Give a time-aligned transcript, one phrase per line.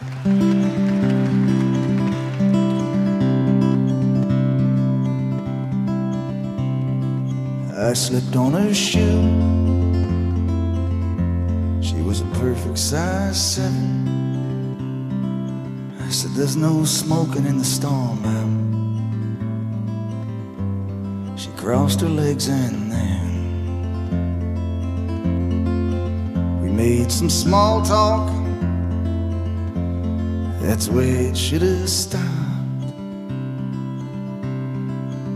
[0.00, 0.04] I
[7.94, 9.00] slipped on her shoe.
[11.82, 14.06] She was a perfect size seven.
[16.00, 18.68] I said, There's no smoking in the storm, ma'am.
[21.36, 23.40] She crossed her legs and then
[26.62, 28.37] we made some small talk.
[30.68, 32.22] That's where it should have stopped.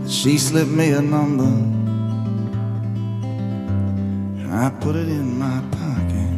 [0.07, 1.49] She slipped me a number.
[4.53, 6.33] I put it in my pocket.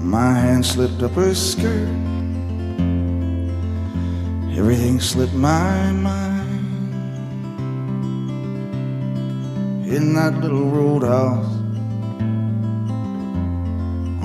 [0.00, 1.90] My hand slipped up her skirt.
[4.56, 6.94] Everything slipped my mind.
[9.86, 11.55] In that little roadhouse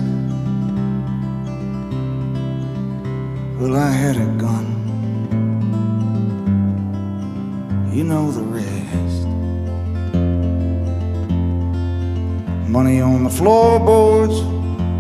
[3.60, 4.68] Well, I had a gun.
[7.92, 9.28] You know the rest.
[12.70, 14.44] Money on the floorboards.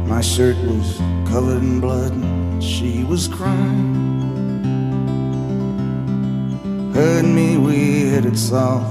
[0.09, 0.97] My shirt was
[1.29, 2.20] covered in blood.
[2.81, 4.63] She was crying.
[6.95, 8.81] Heard me, we headed south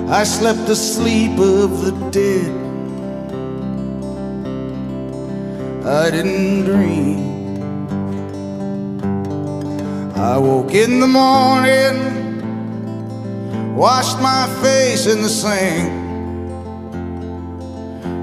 [0.08, 2.50] I slept the sleep of the dead.
[5.84, 7.25] I didn't dream.
[10.18, 11.94] I woke in the morning,
[13.76, 15.92] washed my face in the sink.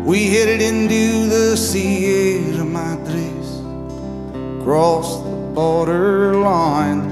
[0.04, 3.62] We headed into the Sierra Madres,
[4.64, 7.10] crossed the border line.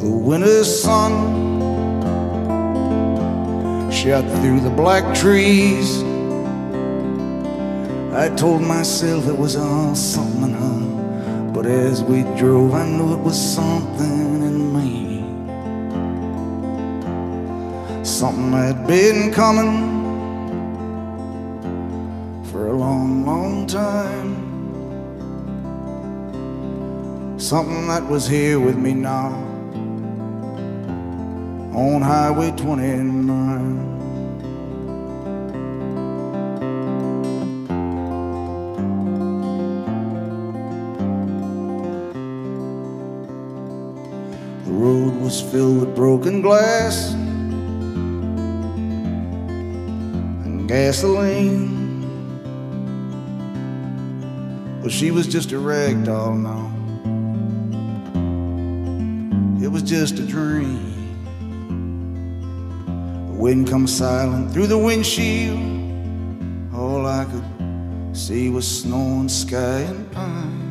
[0.00, 1.12] The winter sun
[3.92, 6.02] shot through the black trees.
[8.12, 10.95] I told myself it was all something, huh?
[11.66, 14.86] But as we drove, I knew it was something in me
[18.04, 19.74] something had been coming
[22.44, 24.36] for a long, long time.
[27.36, 29.32] Something that was here with me now
[31.74, 33.95] on Highway 29.
[45.42, 47.12] Was filled with broken glass
[50.44, 52.00] and gasoline.
[54.80, 56.72] Well, she was just a rag doll now.
[59.62, 60.94] It was just a dream.
[63.26, 65.58] The wind comes silent through the windshield.
[66.74, 70.62] All I could see was snow and sky and pine.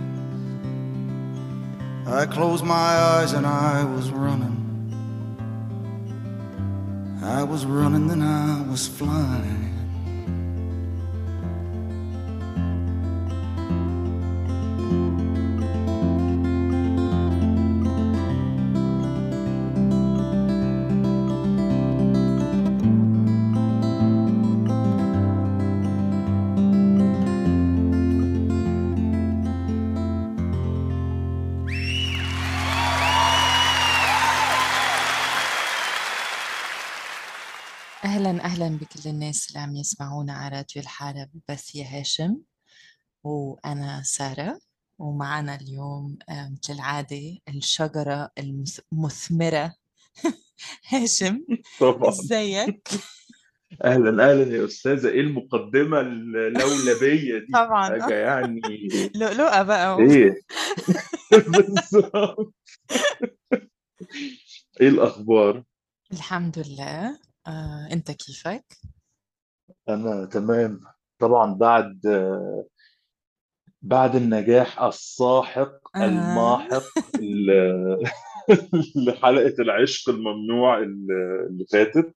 [2.07, 2.73] I closed my
[3.13, 4.54] eyes and I was running.
[7.35, 9.64] I was running, then I was flying.
[39.35, 42.37] الناس اللي عم يسمعونا على راديو الحارة ببث يا هاشم
[43.23, 44.59] وأنا سارة
[44.99, 48.31] ومعنا اليوم مثل العادة الشجرة
[48.93, 49.75] المثمرة
[50.89, 51.45] هاشم
[51.79, 52.09] طبعا.
[52.09, 52.87] إزيك؟
[53.83, 55.07] أهلا أهلا يا أستاذة.
[55.09, 58.01] إيه المقدمة اللولبيه دي؟ طبعا.
[58.01, 58.61] حاجة يعني
[59.15, 60.35] لؤلؤة بقى إيه؟
[61.31, 62.53] بالظبط.
[64.81, 65.63] إيه الأخبار؟
[66.13, 67.19] الحمد لله.
[67.47, 68.65] آه، أنت كيفك؟
[69.89, 70.81] أنا تمام.
[71.19, 72.01] طبعا بعد
[73.81, 76.05] بعد النجاح الساحق آه.
[76.05, 76.83] الماحق
[77.21, 78.03] ل-
[78.95, 82.15] لحلقه العشق الممنوع اللي فاتت.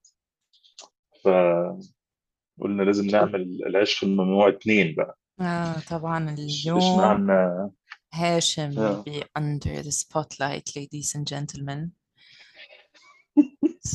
[1.24, 5.18] فقلنا لازم نعمل العشق الممنوع اتنين بقى.
[5.40, 7.70] آه طبعا اليوم اشمعنى
[8.14, 9.04] هاشم Yeah.
[9.08, 11.88] be under the spotlight ladies and gentlemen.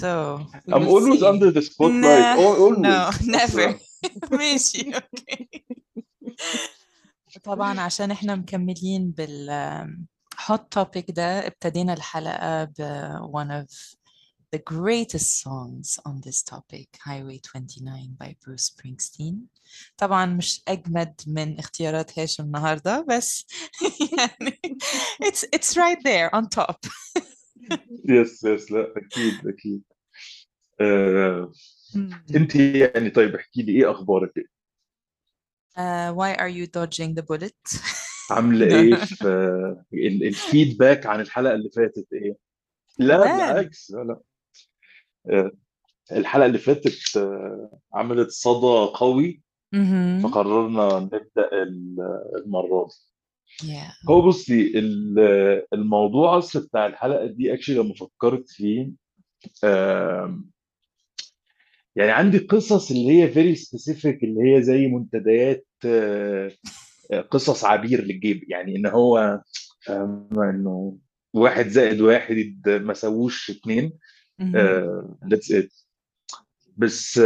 [0.01, 0.11] So
[0.75, 1.25] I'm always see.
[1.31, 2.99] under the spotlight al- always no
[3.37, 3.67] never
[4.31, 5.65] ماشي أوكي
[7.43, 9.49] طبعا عشان إحنا مكملين بال
[10.37, 12.77] hot topic ده ابتدينا الحلقة ب
[13.31, 13.95] one of
[14.55, 19.35] the greatest songs on this topic Highway 29 by Bruce Springsteen
[19.97, 23.45] طبعا مش أجمد من اختيارات هاشم النهاردة بس
[24.17, 24.59] يعني
[25.23, 26.77] it's, it's right there on top
[28.09, 29.83] يس يس لا أكيد أكيد
[30.81, 31.51] آه،.
[32.35, 34.49] أنت يعني طيب احكي لي إيه أخبارك
[35.77, 37.81] Uh, why are you dodging the bullet?
[38.31, 38.95] عاملة إيه
[39.89, 42.35] في ال- الفيدباك عن الحلقة اللي فاتت إيه
[42.99, 43.17] لا.
[43.17, 44.19] بالعكس لا لا
[45.29, 45.51] آه،
[46.11, 49.41] الحلقة اللي فاتت آه، عملت صدى قوي.
[50.23, 53.14] فقررنا نبدأ ال- المرة دي
[53.63, 54.09] Yeah.
[54.09, 58.89] هو بصي ال- الموضوع أصلا بتاع الحلقة دي actually لما فكرت فيه
[61.95, 66.51] يعني عندي قصص اللي هي very specific اللي هي زي منتديات آه،
[67.31, 69.41] قصص عبير للجيب يعني إن هو
[69.89, 70.97] إنه
[71.33, 73.91] واحد زائد واحد ما سووش اتنين
[74.41, 74.55] Mhm.
[75.29, 75.69] that's it
[76.77, 77.17] بس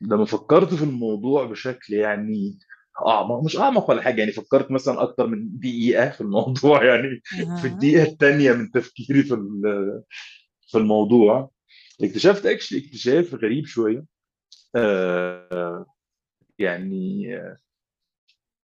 [0.00, 2.58] لما فكرت في الموضوع بشكل يعني
[3.06, 7.20] أعمق مش أعمق ولا حاجة يعني فكرت مثلا أكتر من دقيقة في الموضوع يعني
[7.60, 7.66] في.
[7.66, 9.36] الدقيقة الثانية من تفكيري في
[10.68, 11.50] في الموضوع.
[12.02, 14.04] اكتشفت actually اكتشاف غريب شوية.
[14.76, 15.86] آه،
[16.58, 17.26] يعني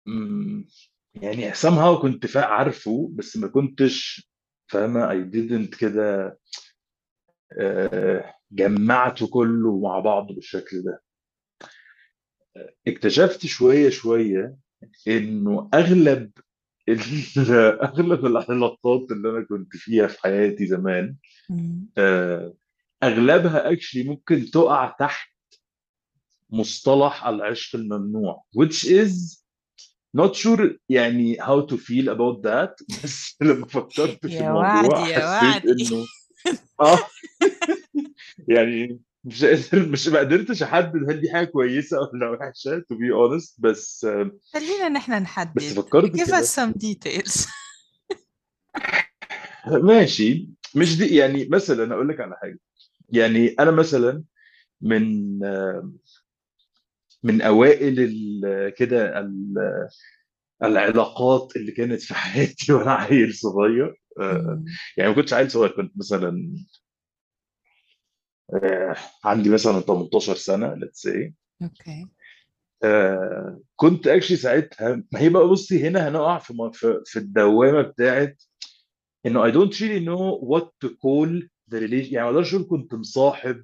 [0.05, 0.67] مم،
[1.15, 4.29] يعني somehow كنت عارفه بس ما كنتش
[4.67, 6.39] فاهمة I didn't كده
[7.59, 11.03] آه، جمعته كله مع بعض بالشكل ده.
[12.87, 14.55] اكتشفت شوية شوية
[15.07, 16.31] إنه أغلب
[17.87, 21.15] أغلب العلاقات اللي أنا كنت فيها في حياتي زمان.
[21.97, 22.53] آه،
[23.03, 25.29] أغلبها اكشلي ممكن تقع تحت
[26.49, 29.43] مصطلح العشق الممنوع which is
[30.17, 36.05] not sure يعني how to feel about that بس لما فكرت في الموضوع حسيت إنه
[36.81, 36.99] آه
[38.47, 43.09] يعني مش قادر مش ما قدرتش أحدد هل دي حاجة كويسة ولا وحشة to be
[43.13, 44.07] honest بس
[44.53, 45.61] خلينا نحن بس نحدد.
[45.61, 47.47] فكرت give us some details.
[49.83, 50.49] ماشي.
[50.75, 52.59] مش دي يعني مثلا أقول لك على حاجة.
[53.09, 54.23] يعني أنا مثلا
[54.81, 55.39] من
[57.23, 57.95] من أوائل
[58.77, 59.87] كده ال-
[60.63, 64.01] العلاقات اللي كانت في حياتي وأنا عيل صغير.
[64.19, 64.63] آه،.
[64.97, 66.55] يعني ما كنتش عيل صغير كنت مثلا
[68.53, 71.31] آه، عندي مثلا 18 سنة let's say
[71.63, 72.07] okay
[72.83, 78.43] آه، كنت actually ساعتها ما هي بقى بصي هنا هنقع في في في الدوامة بتاعت
[79.25, 81.41] إنه I don't really know what to call
[81.71, 83.63] the relation يعني ما أقدرش أقول كنت مصاحب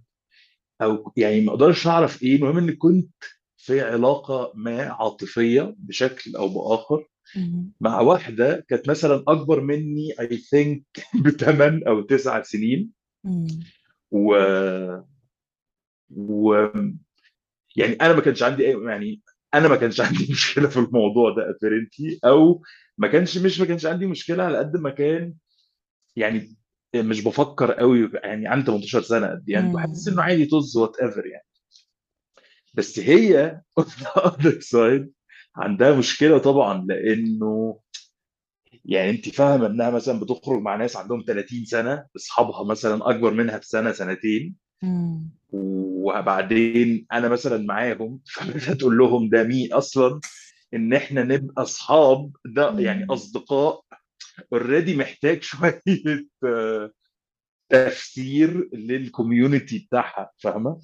[0.81, 3.13] أو يعني ما أقدرش أعرف إيه المهم إني كنت
[3.57, 7.07] في علاقة ما عاطفية بشكل أو بآخر.
[7.81, 12.91] مع واحدة كانت مثلا أكبر مني I think بثمان أو تسع سنين.
[14.11, 14.35] و
[16.09, 16.53] و
[17.75, 19.21] يعني أنا ما كانش عندي يعني
[19.53, 22.63] أنا ما كانش عندي مشكلة في الموضوع ده apparently أو
[22.97, 25.33] ما كانش مش ما كانش عندي مشكلة على قد ما كان
[26.15, 26.55] يعني
[26.95, 31.25] مش بفكر قوي يعني عندي 18 سنة قد يعني بحس إنه عادي طز وات ايفر
[31.25, 31.45] يعني.
[32.73, 35.07] بس هي the other side
[35.55, 37.79] عندها مشكلة طبعا لأنه
[38.89, 43.57] يعني انت فاهمة انها مثلا بتخرج مع ناس عندهم 30 سنة اصحابها مثلا أكبر منها
[43.57, 44.55] بسنة سنتين.
[45.51, 48.19] وبعدين أنا مثلا معاهم
[48.65, 50.19] فتقول لهم ده مين أصلا؟
[50.73, 53.05] إن إحنا نبقى أصحاب ده يعني.
[53.09, 53.83] أصدقاء.
[54.53, 55.81] already محتاج شوية
[56.43, 56.91] آه،
[57.69, 60.79] تفسير لل community بتاعها فاهمة؟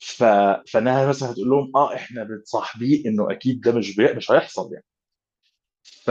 [0.00, 0.24] ف...
[0.72, 4.12] فأنها مثلا هتقول لهم آه إحنا بنصاحبيه إنه أكيد ده مش بي...
[4.12, 4.84] مش هيحصل يعني.
[5.84, 6.10] ف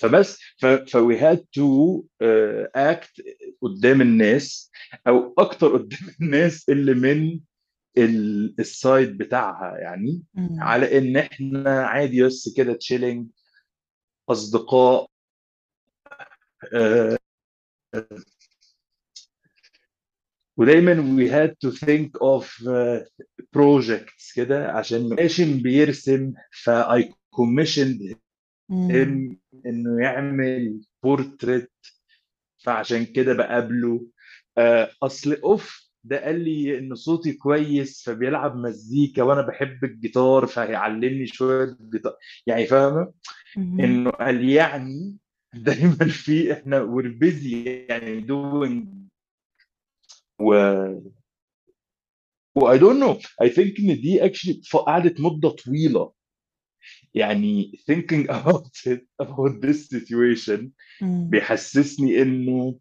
[0.00, 0.66] فبس ف...
[0.66, 3.22] ف we had to uh, act
[3.62, 4.70] قدام الناس
[5.06, 7.40] أو أكتر قدام الناس اللي من
[7.98, 10.62] ال- ال side بتاعها يعني Mhm.
[10.62, 13.28] على إن إحنا عادي بس كده chilling
[14.28, 15.06] أصدقاء
[16.74, 17.18] آه،
[20.56, 23.04] ودايما we had to think of uh,
[23.56, 26.70] projects كده عشان هاشم بيرسم ف
[28.72, 28.90] Mhm.
[28.90, 31.70] him إنه يعمل بورتريت
[32.64, 34.06] فعشان كده بقابله.
[34.58, 41.26] آه، أصل أوف ده قال لي إن صوتي كويس فبيلعب مزيكا وأنا بحب الجيتار فهيعلمني
[41.26, 42.16] شوية جيتار
[42.46, 43.12] يعني فاهمة.
[43.84, 45.16] إنه قال يعني
[45.54, 47.52] دايما في إحنا we're busy
[47.90, 48.86] يعني doing.
[50.40, 50.54] و
[52.56, 53.16] و I don't know.
[53.44, 56.12] I think إن دي actually ف- قعدت مدة طويلة.
[57.16, 60.70] يعني thinking about it about this situation
[61.02, 61.30] مم.
[61.30, 62.78] بيحسسني إنه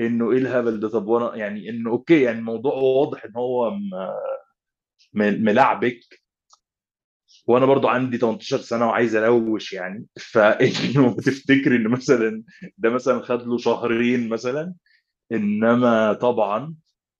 [0.00, 3.78] إنه إيه الهبل ده؟ طب وأنا يعني إنه أوكي يعني الموضوع واضح إن هو
[5.14, 6.00] ملعبك.
[7.46, 10.06] وأنا برضو عندي 18 سنة وعايز أروش يعني.
[10.32, 12.42] فإنه تفتكر إن مثلا
[12.78, 14.74] ده مثلا خد له شهرين مثلا.
[15.32, 16.74] إنما طبعا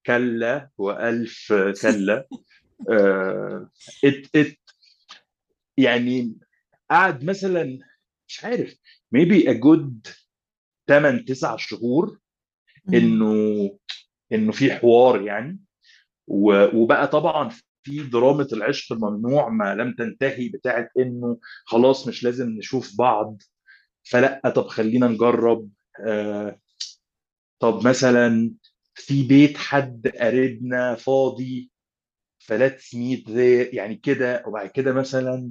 [0.07, 1.53] كلا وألف
[1.83, 2.29] كلا.
[2.91, 3.71] آه
[4.05, 4.58] ات ات
[5.79, 6.35] يعني
[6.91, 7.79] قعد مثلا
[8.29, 8.75] مش عارف
[9.17, 10.13] maybe a good
[10.89, 12.19] 8 9 شهور.
[12.95, 13.35] إنه
[14.33, 15.61] إنه في حوار يعني.
[16.27, 17.49] وبقى طبعا
[17.83, 23.43] في درامة العشق الممنوع ما لم تنتهي بتاعت إنه خلاص مش لازم نشوف بعض.
[24.03, 25.69] فلأ طب خلينا نجرب
[26.07, 26.61] آه
[27.61, 28.55] طب مثلا
[28.95, 31.71] في بيت حد قريبنا فاضي
[32.39, 33.29] ف let's meet
[33.75, 34.45] يعني كده.
[34.47, 35.51] وبعد كده مثلا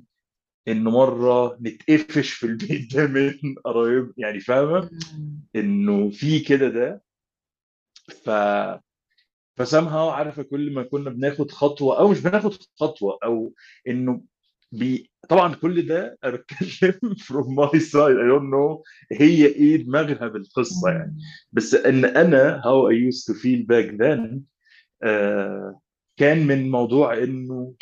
[0.67, 4.89] إنه مرة نتقفش في البيت ده من قرايب يعني فاهمة.
[5.55, 7.03] إنه في كده ده
[8.25, 8.29] ف
[9.57, 13.53] ف somehow عارفة كل ما كنا بناخد خطوة أو مش بناخد خطوة أو
[13.87, 14.21] إنه
[14.71, 20.27] بي طبعا كل ده أنا بتكلم from my side I don't know هي إيه دماغها
[20.27, 21.17] بالقصة يعني.
[21.51, 24.39] بس إن أنا how I used to feel back then
[25.03, 25.81] آه
[26.17, 27.73] كان من موضوع إنه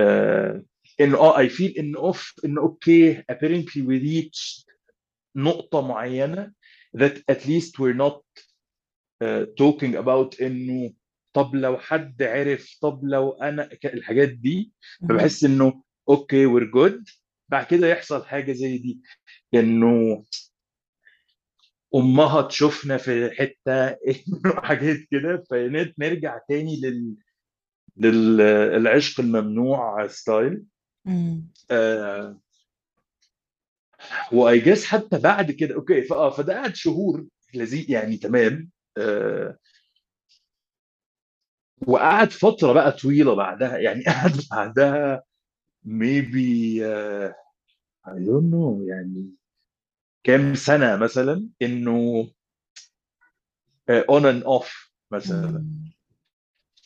[0.00, 0.62] آه
[1.02, 4.64] إنه آه I feel إنه أوف إنه okay apparently we reached
[5.36, 6.52] نقطة معينة
[6.96, 8.20] that at least we're not
[9.24, 10.92] uh, talking about إنه
[11.34, 14.72] طب لو حد عرف طب لو أنا الحاجات دي.
[15.08, 17.04] فبحس إنه okay we're good
[17.48, 19.00] بعد كده يحصل حاجة زي دي
[19.54, 20.24] إنه
[21.94, 23.96] أمها تشوفنا في حتة
[24.68, 25.44] حاجات كده.
[25.50, 27.16] فنرجع تاني لل
[27.96, 30.62] للعشق الممنوع style
[31.04, 31.48] مم.
[31.70, 32.38] آه
[34.32, 38.70] و I guess حتى بعد كده okay فاه فده قعد شهور لذيذ يعني تمام.
[38.98, 39.58] آه
[41.86, 45.22] وقعد فترة بقى طويلة بعدها يعني قعد بعدها
[45.86, 47.32] maybe uh,
[48.06, 49.30] I don't know يعني
[50.24, 52.24] كام سنة مثلا إنه
[53.90, 55.64] uh, on and off مثلا.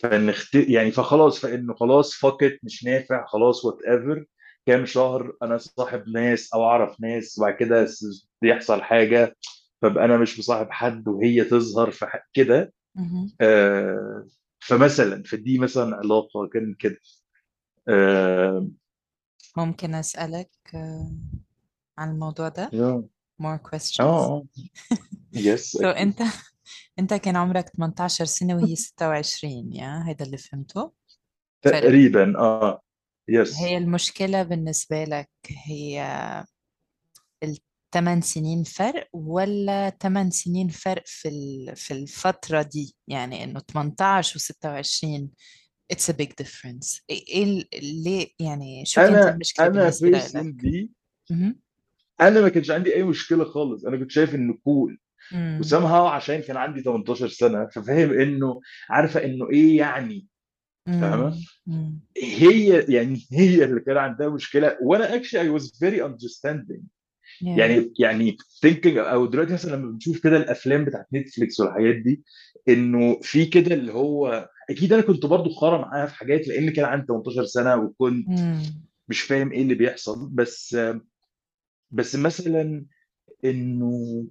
[0.04, 0.10] مم.
[0.10, 0.54] فنخت...
[0.54, 4.24] يعني فخلاص فإنه خلاص فكت مش نافع خلاص whatever
[4.66, 7.86] كام شهر أنا صاحب ناس أو أعرف ناس وبعد كده
[8.42, 9.36] يحصل حاجة
[9.82, 12.72] فأبقى أنا مش مصاحب حد وهي تظهر في كده.
[13.40, 14.26] آه
[14.58, 17.00] فمثلا فدي مثلا علاقة كانت كده.
[17.88, 18.68] آه
[19.56, 21.12] ممكن أسألك آه،
[21.98, 23.04] عن الموضوع ده؟ آه
[23.42, 24.00] more questions.
[24.00, 24.46] آه
[25.32, 26.22] يس so أنت
[26.98, 30.92] أنت كان عمرك 18 سنة وهي 26 يا هيدا اللي فهمته؟
[31.64, 32.80] فرق تقريبا آه
[33.28, 36.02] يس هي المشكلة بالنسبة لك هي
[37.42, 44.38] الثمان سنين فرق ولا ثمان سنين فرق في في الفترة دي؟ يعني إنه 18 و
[44.38, 45.30] 26
[45.92, 47.00] it's a big difference.
[47.10, 47.68] إيه إيه ال-
[48.04, 50.44] ليه؟ يعني شو كانت أنا المشكلة أنا بالنسبة لك؟
[51.30, 51.60] مهم.
[52.20, 53.84] أنا ما كانش عندي أي مشكلة خالص.
[53.84, 54.98] أنا كنت شايف انه كول
[55.32, 55.56] مم.
[55.60, 60.26] وسامها عشان كان عندي 18 سنة ففاهم إنه عارفة إنه إيه يعني
[60.86, 61.36] فاهمة.
[62.22, 66.80] هي يعني هي اللي كان عندها مشكلة وأنا actually I was very understanding
[67.42, 67.48] Yeah.
[67.58, 72.22] يعني يعني thinking أو دلوقتي مثلا لما بنشوف كده الأفلام بتاعت نتفليكس والحاجات دي
[72.68, 76.84] إنه في كده اللي هو أكيد أنا كنت برضو خارة معاها في حاجات لأن كان
[76.84, 78.28] عندي 18 سنة وكنت.
[79.08, 80.78] مش فاهم إيه اللي بيحصل بس
[81.90, 82.86] بس مثلا
[83.44, 84.24] إنه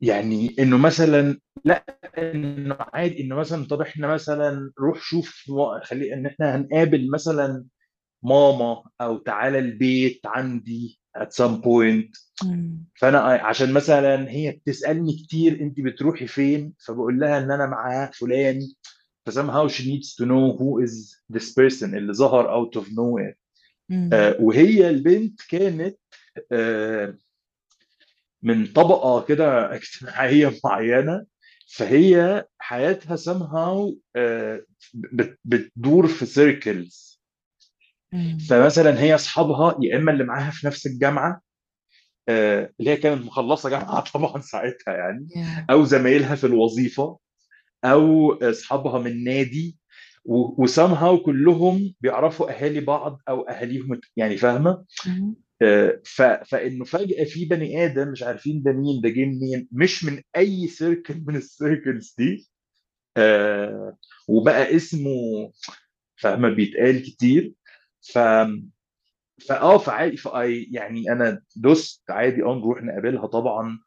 [0.00, 1.84] يعني إنه مثلا لا
[2.18, 5.44] إنه عادي إنه مثلا طب إحنا مثلا روح شوف
[5.82, 7.64] خلي إن إحنا هنقابل مثلا
[8.22, 12.84] ماما أو تعالى البيت عندي at some point مم.
[13.00, 18.60] فأنا عشان مثلا هي بتسألني كتير انت بتروحي فين فبقول لها إن أنا مع فلان
[19.26, 23.34] ف somehow she needs to know who is this person اللي ظهر out of nowhere.
[24.12, 25.98] آه وهي البنت كانت
[26.52, 27.18] آه
[28.42, 31.26] من طبقة كده اجتماعية معينة
[31.76, 34.64] فهي حياتها somehow آه،
[34.94, 37.20] بت- بتدور في سيركلز.
[38.48, 41.40] فمثلا هي أصحابها يا إما اللي معاها في نفس الجامعة
[42.28, 45.26] آه، اللي هي كانت مخلصة جامعة طبعا ساعتها يعني.
[45.70, 47.18] أو زمايلها في الوظيفة
[47.84, 49.78] أو أصحابها من نادي
[50.58, 54.84] و somehow كلهم بيعرفوا أهالي بعض أو أهاليهم يعني فاهمة.
[56.44, 60.68] فإنه فجأة في بني آدم مش عارفين ده مين ده جه منين مش من أي
[60.68, 62.48] circle من ال circles دي
[63.16, 63.96] آه،
[64.28, 65.52] وبقى اسمه
[66.16, 67.52] فاهمه بيتقال كتير
[68.12, 68.18] ف
[69.48, 70.16] فاه فعادي
[70.70, 73.78] يعني أنا دوست عادي آه نروح نقابلها طبعا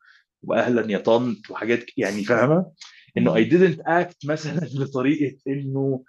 [0.43, 2.71] واهلا يا طنط وحاجات يعني فاهمة
[3.17, 3.38] إنه مم.
[3.49, 6.03] didn't act مثلا بطريقه إنه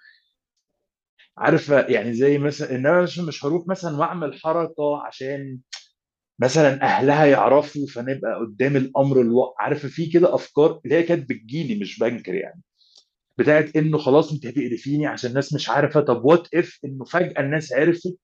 [1.41, 5.59] عارفه يعني زي مثلا إن أنا مش هروح مثلا وأعمل حركة عشان
[6.39, 11.81] مثلا أهلها يعرفوا فنبقى قدام الأمر الواقع عارفه في كده أفكار اللي هي كانت بتجيلي
[11.81, 12.61] مش بنكر يعني.
[13.39, 17.73] بتاعت إنه خلاص أنت هتقرفيني عشان الناس مش عارفة طب وات اف إنه فجأة الناس
[17.73, 18.17] عرفت.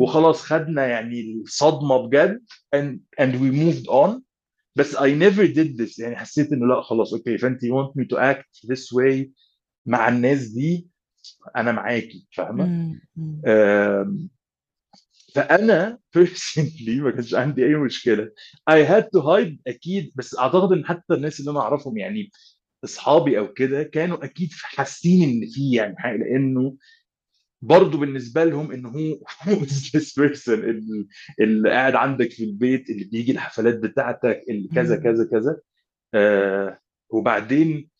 [0.00, 2.42] وخلاص خدنا يعني الصدمة بجد
[2.76, 4.20] and, and we moved on.
[4.76, 8.06] بس I never did this يعني حسيت إنه لأ خلاص أوكي فأنت you want me
[8.14, 9.26] to act this way
[9.86, 10.91] مع الناس دي.
[11.56, 12.96] أنا معاكي فاهمة؟
[15.34, 18.30] فأنا personally ما كانش عندي أي مشكلة.
[18.70, 22.30] I had to hide أكيد بس أعتقد إن حتى الناس اللي أنا أعرفهم يعني
[22.84, 26.76] أصحابي أو كده كانوا أكيد حاسين إن في يعني حاجة لأنه
[27.62, 28.88] برضه بالنسبة لهم انه
[29.42, 29.60] هو
[29.96, 30.48] this person
[31.40, 34.96] اللي, قاعد عندك في البيت اللي بيجي الحفلات بتاعتك اللي كذا.
[34.96, 35.60] كذا كذا.
[36.14, 36.78] آه
[37.10, 37.90] وبعدين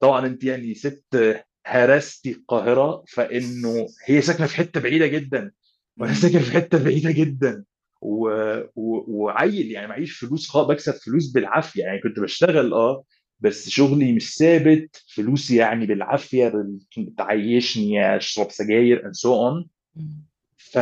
[0.00, 5.52] طبعا أنت يعني ست هرستي القاهرة فإنه هي ساكنة في حتة بعيدة جدا
[5.98, 6.14] وأنا.
[6.14, 7.64] ساكن في حتة بعيدة جدا
[8.02, 8.28] و...
[8.76, 9.04] و...
[9.08, 13.04] وعيل يعني معيش فلوس خالص بكسب فلوس بالعافية يعني كنت بشتغل آه
[13.40, 20.26] بس شغلي مش ثابت فلوسي يعني بالعافية بال- تعيشني أشرب سجاير and so on مم.
[20.56, 20.78] ف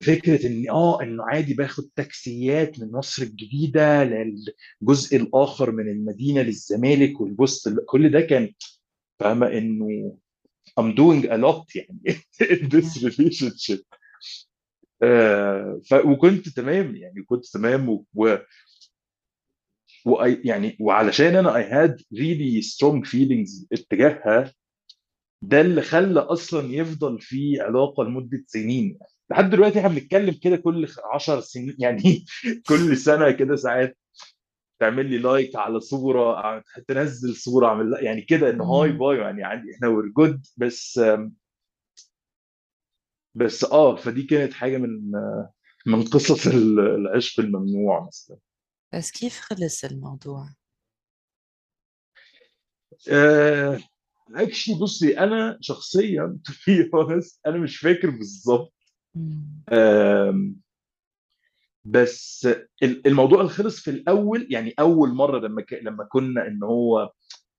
[0.00, 7.20] فكره إن آه إنه عادي باخد تاكسيات من مصر الجديدة للجزء الآخر من المدينة للزمالك
[7.20, 8.52] والبوست كل ده كان
[9.20, 10.18] فاهمة إنه
[10.80, 12.18] I'm doing a lot يعني
[12.54, 13.82] in this relationship.
[15.02, 15.94] آه ف...
[15.94, 18.06] وكنت تمام يعني كنت تمام و...
[18.14, 18.36] و...
[20.06, 20.24] و...
[20.44, 24.52] يعني وعلشان أنا I had really strong feelings اتجاهها
[25.42, 28.84] ده اللي خلى أصلا يفضل في علاقة لمدة سنين.
[29.00, 29.12] يعني.
[29.30, 32.24] لحد دلوقتي إحنا بنتكلم كده كل 10 سنين يعني
[32.68, 33.98] كل سنة كده ساعات.
[34.84, 38.92] تعمل لي like على صورة تنزل صورة أعمل يعني كده انه hi.
[38.92, 41.00] bye يعني عندي إحنا we're good بس
[43.34, 45.10] بس آه فدي كانت حاجة من
[45.86, 48.36] من قصص ال- العشق الممنوع مثلا
[48.94, 50.48] بس كيف خلص الموضوع؟
[53.10, 53.78] آه
[54.34, 56.38] actually بصي أنا شخصيا
[56.94, 58.74] honest أنا مش فاكر بالظبط.
[61.84, 62.48] بس
[62.82, 65.72] ال- الموضوع خلص في الأول يعني أول مرة لما ك...
[65.82, 67.12] لما كنا إن هو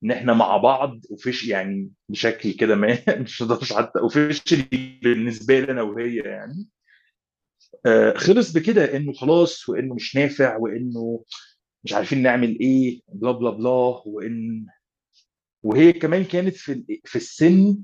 [0.04, 5.72] إن إحنا مع بعض وفيش يعني بشكل كده ما مش هقدرش حتى officially بالنسبة لي
[5.72, 6.68] أنا وهي يعني.
[7.86, 11.24] آه خلص بكده إنه خلاص وإنه مش نافع وإنه
[11.84, 14.66] مش عارفين نعمل إيه blah blah blah وان
[15.64, 17.78] وهي كمان كانت في في السن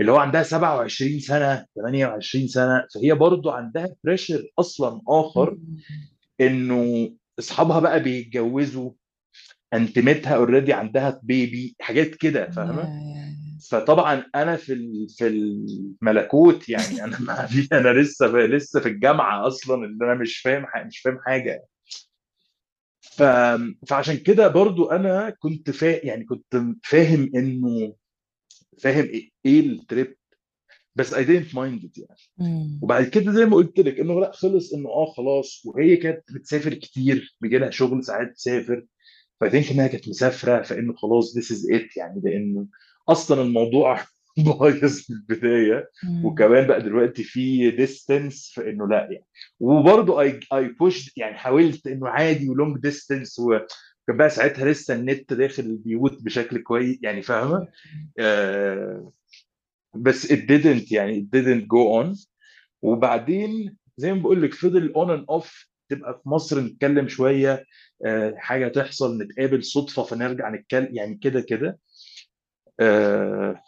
[0.00, 2.86] اللي هو عندها 27 سنة 28 سنة.
[2.94, 5.58] فهي برضو عندها pressure أصلا آخر.
[6.40, 8.90] إنه أصحابها بقى بيتجوزوا
[9.74, 12.82] أنتمتها already عندها baby حاجات كده فاهمة؟
[13.70, 19.46] فطبعا أنا في في الملكوت يعني أنا ما في أنا لسه في لسه في الجامعة
[19.46, 21.64] أصلا اللي أنا مش فاهم مش فاهم حاجة.
[23.00, 23.22] ف...
[23.88, 26.06] فعشان كده برضو أنا كنت فا...
[26.06, 27.94] يعني كنت فاهم إنه
[28.78, 30.16] فاهم إيه, إيه ال trip
[30.96, 32.20] بس I didn't mind it يعني.
[32.82, 36.74] وبعد كده زي ما قلت لك إنه لا خلص إنه آه خلاص وهي كانت بتسافر
[36.74, 38.86] كتير بيجي لها شغل ساعات تسافر
[39.40, 42.66] ف I think إنها كانت مسافرة فإنه خلاص this is it يعني لأنه
[43.08, 44.00] أصلا الموضوع
[44.58, 45.90] بايظ في البداية.
[46.24, 49.26] وكمان بقى دلوقتي في distance فإنه لا يعني
[49.60, 53.38] وبرضه I I push يعني حاولت إنه عادي و long distance
[54.04, 57.68] وكان بقى ساعتها لسه النت داخل البيوت بشكل كويس يعني فاهمة؟
[58.18, 59.12] آه
[59.94, 62.26] بس it didn't يعني it didn't go on.
[62.82, 67.64] وبعدين زي ما بقول لك فضل on and off تبقى في مصر نتكلم شوية
[68.06, 71.78] آه، حاجة تحصل نتقابل صدفة فنرجع نتكلم يعني كده كده.
[72.80, 73.62] آه،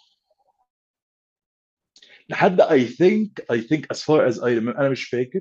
[2.29, 5.41] لحد I think I think as far as I remember أنا مش فاكر.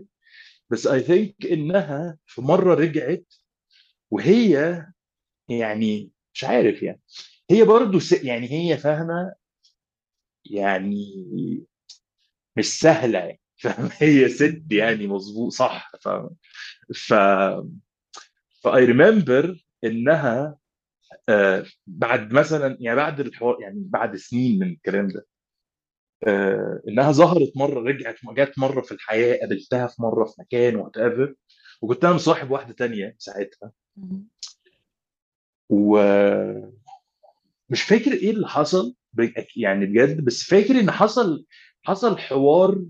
[0.69, 3.25] بس I think إنها في مرة رجعت
[4.11, 4.85] وهي
[5.49, 7.01] يعني مش عارف يعني.
[7.51, 8.13] هي برضو س...
[8.13, 9.35] يعني هي فاهمة
[10.45, 11.05] يعني
[12.57, 13.39] مش سهلة يعني.
[13.63, 16.29] فاهم هي ست يعني مظبوط صح فاهم
[16.95, 17.13] ف
[18.63, 20.57] ف I remember إنها
[21.29, 25.27] آه بعد مثلا يعني بعد الحوار يعني بعد سنين من الكلام ده
[26.27, 30.97] آه إنها ظهرت مرة رجعت جت مرة في الحياة قابلتها في مرة في مكان وات
[30.97, 31.35] ايفر
[31.81, 33.71] وكنت أنا مصاحب واحدة تانية ساعتها.
[33.97, 34.27] مم.
[37.69, 38.95] ومش فاكر إيه اللي حصل
[39.55, 41.45] يعني بجد بس فاكر ان حصل
[41.83, 42.81] حصل حوار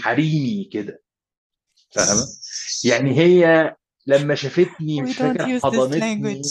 [0.00, 1.02] حريمي كده
[1.90, 2.26] فاهمة
[2.84, 3.74] يعني هي
[4.06, 6.42] لما شافتني مش فاكر حضنتني.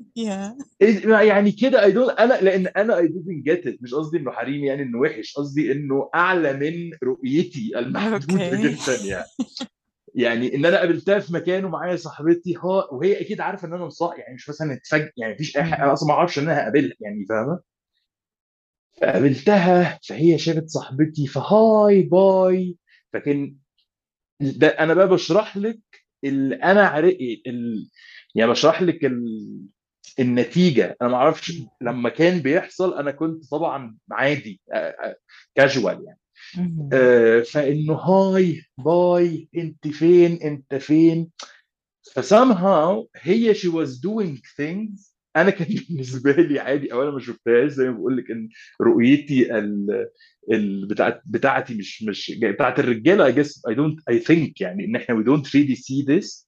[0.00, 0.52] Yeah.
[0.84, 3.42] إيه- يعني كده I don't أنا لأن أنا I didn't
[3.82, 8.54] مش قصدي إنه حريم يعني إنه وحش قصدي إنه أعلى من رؤيتي المحدودة Okay.
[8.54, 9.26] جدا يعني
[10.14, 14.18] يعني إن أنا قابلتها في مكان ومعايا صاحبتي ها وهي أكيد عارفة إن أنا مصاحب
[14.18, 16.94] يعني مش مثلا اتفاجئ يعني مفيش أي حاجة أنا أصلا ما أعرفش إن أنا هقابلها
[17.00, 17.60] يعني فاهمة؟
[19.00, 22.76] فقابلتها فهي شافت صاحبتي ف hi bye.
[23.12, 23.56] فكان
[24.40, 25.80] ده أنا بقى بشرح لك
[26.24, 27.14] اللي أنا عارف
[27.46, 27.90] ال...
[28.34, 29.24] يعني بشرح لك ال...
[30.18, 30.96] النتيجة.
[31.02, 34.60] أنا ما أعرفش لما كان بيحصل أنا كنت طبعا عادي
[35.54, 36.19] كاجوال يعني.
[36.92, 41.30] آه، فإنه هاي باي أنت فين أنت فين.
[42.14, 45.10] فسامهاو هي she was doing things.
[45.36, 47.70] أنا كان بالنسبة لي عادي أو أنا ما شفتهاش.
[47.72, 48.48] زي ما بقول لك إن
[48.80, 54.84] رؤيتي ال بتاعت بتاعتي مش مش بتاعت الرجالة I guess I don't I think يعني
[54.84, 56.46] إن إحنا we don't really see this.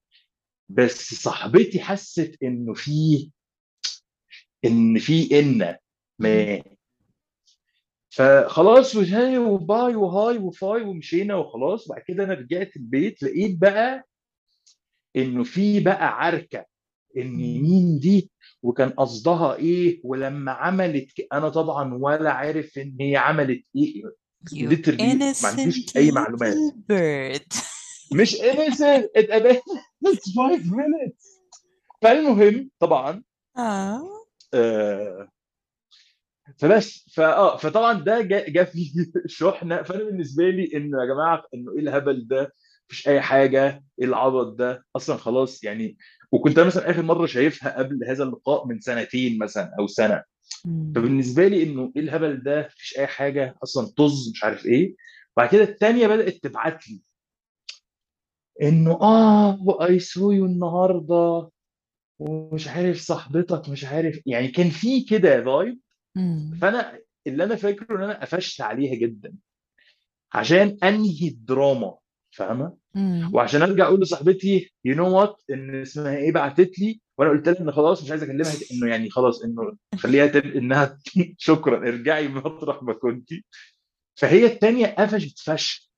[0.68, 3.30] بس صاحبتي حست إنه في
[4.64, 5.76] إن في إن
[6.18, 6.62] ما
[8.14, 11.88] فخلاص وهاي وباي وهاي وفاي ومشينا وخلاص.
[11.88, 14.06] بعد كده أنا رجعت البيت لقيت بقى
[15.16, 16.64] إنه في بقى عركة
[17.16, 18.30] إن مين دي
[18.62, 21.26] وكان قصدها إيه ولما عملت ك...
[21.32, 24.02] أنا طبعا ولا عارف إن هي عملت إيه
[24.54, 25.02] literally
[25.42, 26.54] ما عنديش أي معلومات.
[26.92, 27.56] Bird.
[28.12, 29.30] مش innocent it
[30.06, 31.40] it's five minutes.
[32.02, 33.22] فالمهم طبعا
[33.58, 34.02] آه.
[34.54, 35.28] آه
[36.58, 38.92] فبس فاه فطبعا ده جا, جا فيه
[39.26, 39.82] شحنة.
[39.82, 42.54] فأنا بالنسبة لي إنه يا جماعة إنه إيه الهبل ده؟
[42.90, 43.84] مفيش أي حاجة.
[44.00, 45.96] إيه العبط ده؟ أصلا خلاص يعني.
[46.32, 50.22] وكنت أنا مثلا آخر مرة شايفها قبل هذا اللقاء من سنتين مثلا أو سنة.
[50.94, 53.54] فبالنسبة لي إنه إيه الهبل ده؟ مفيش أي حاجة.
[53.62, 54.94] أصلا طز مش عارف إيه.
[55.36, 57.02] بعد كده الثانية بدأت تبعت لي.
[58.62, 61.50] إنه آه و I saw you النهارده.
[62.18, 64.20] ومش عارف صاحبتك مش عارف.
[64.26, 65.78] يعني كان في كده vibe
[66.16, 66.58] مم.
[66.60, 69.34] فأنا اللي أنا فاكره إن أنا قفشت عليها جدا
[70.32, 71.94] عشان أنهي الدراما
[72.30, 72.76] فاهمة.
[73.34, 77.00] وعشان أرجع أقول لصاحبتي you know what إن اسمها إيه بعتت لي.
[77.18, 80.46] وأنا قلت لها إن خلاص مش عايز أكلمها إنه يعني خلاص إنه خليها تب...
[80.46, 80.98] إنها
[81.38, 83.44] شكرا ارجعي مطرح ما كنتي.
[84.14, 85.88] فهي الثانية قفشت فشخ.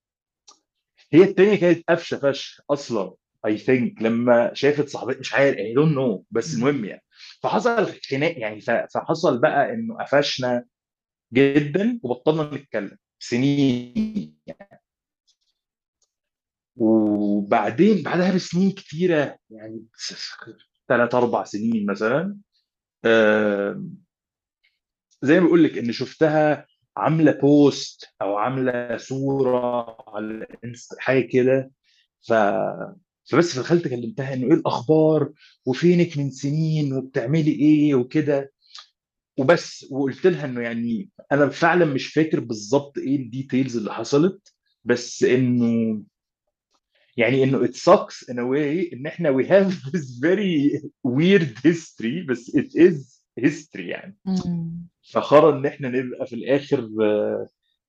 [1.13, 3.15] هي الثانية كانت قفشة فشخ أصلا
[3.47, 7.03] I think لما شافت صاحبتي مش عارف I don't know بس المهم يعني.
[7.45, 8.61] فحصل خناق يعني
[8.95, 10.65] فحصل بقى إنه قفشنا
[11.33, 14.83] جدا وبطلنا نتكلم سنين يعني.
[16.77, 19.85] وبعدين بعدها بسنين كتيرة يعني
[20.89, 22.37] ثلاث أربع سنين مثلا
[25.23, 30.47] زي ما بقول لك إن شفتها عاملة post أو عاملة صورة على
[30.99, 31.71] حاجة كده
[32.29, 32.33] ف
[33.25, 35.33] فبس دخلت كلمتها إنه إيه الأخبار؟
[35.67, 38.53] وفينك من سنين؟ وبتعملي إيه؟ وكده.
[39.39, 44.55] وبس وقلت لها إنه يعني أنا فعلا مش فاكر بالظبط إيه ال details اللي حصلت
[44.85, 46.03] بس إنه
[47.17, 52.27] يعني إنه it sucks in a way إن إحنا we have this very weird history
[52.29, 54.17] بس it is history يعني.
[55.13, 56.89] فخرا إن إحنا نبقى في الآخر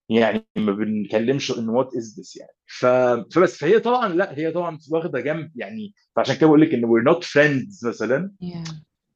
[0.09, 2.85] يعني ما بنتكلمش إن what is this يعني ف...
[3.35, 7.13] فبس فهي طبعا لا هي طبعا واخدة جنب يعني فعشان كده بقول لك إن we're
[7.13, 8.73] not friends مثلا Yeah.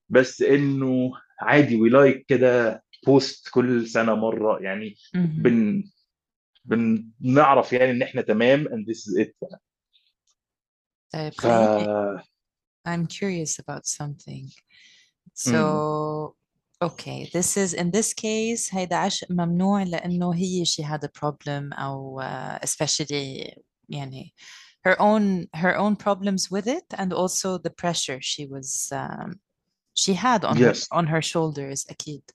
[0.09, 5.43] بس إنه عادي we like كده post كل سنة مرة يعني مهم.
[6.65, 9.61] بن بنعرف يعني إن إحنا تمام and this is it يعني.
[11.13, 11.45] طيب ف
[12.87, 14.47] I'm curious about something.
[15.33, 16.31] So, مم.
[16.82, 21.72] okay, this is in this case هيدا عشق ممنوع لأنه هي she had a problem
[21.72, 24.34] أو uh, especially يعني
[24.86, 29.40] her own her own problems with it and also the pressure she was um,
[29.94, 32.30] she had on her yes on her shoulders أكيد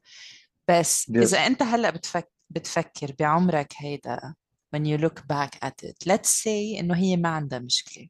[0.69, 4.35] بس إذا yes أنت هلأ بتفك بتفكر بعمرك هيدا
[4.75, 8.07] when you look back at it let's say إنه هي ما عندها مشكلة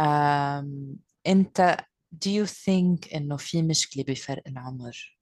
[0.00, 1.76] um, أنت
[2.24, 5.16] do you think إنه في مشكلة بفرق العمر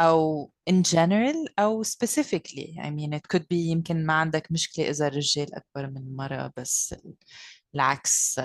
[0.00, 5.06] أو in general أو specifically I mean it could be يمكن ما عندك مشكلة إذا
[5.06, 6.94] الرجال أكبر من المرأة بس
[7.74, 8.38] العكس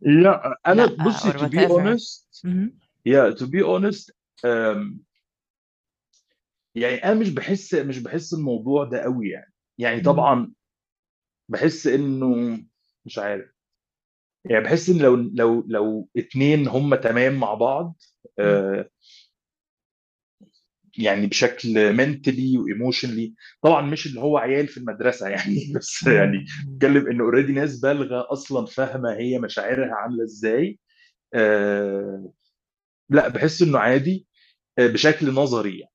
[0.00, 2.78] لا أنا لا بصي to be honest مهم.
[3.08, 4.10] yeah to be honest
[4.46, 4.98] um,
[6.74, 10.00] يعني أنا مش بحس مش بحس الموضوع ده قوي يعني يعني.
[10.00, 10.52] طبعا
[11.48, 12.58] بحس إنه
[13.04, 13.52] مش عارف
[14.44, 17.96] يعني بحس إن لو لو لو اتنين هم تمام مع بعض
[18.38, 18.46] مم.
[18.46, 18.90] آه،
[20.98, 26.44] يعني بشكل mentally و emotionally طبعا مش اللي هو عيال في المدرسة يعني بس يعني.
[26.68, 30.78] بتكلم إنه already ناس بالغة أصلا فاهمة هي مشاعرها عاملة إزاي
[31.34, 32.32] آه
[33.10, 34.26] لا بحس إنه عادي
[34.78, 35.92] آه بشكل نظري يعني.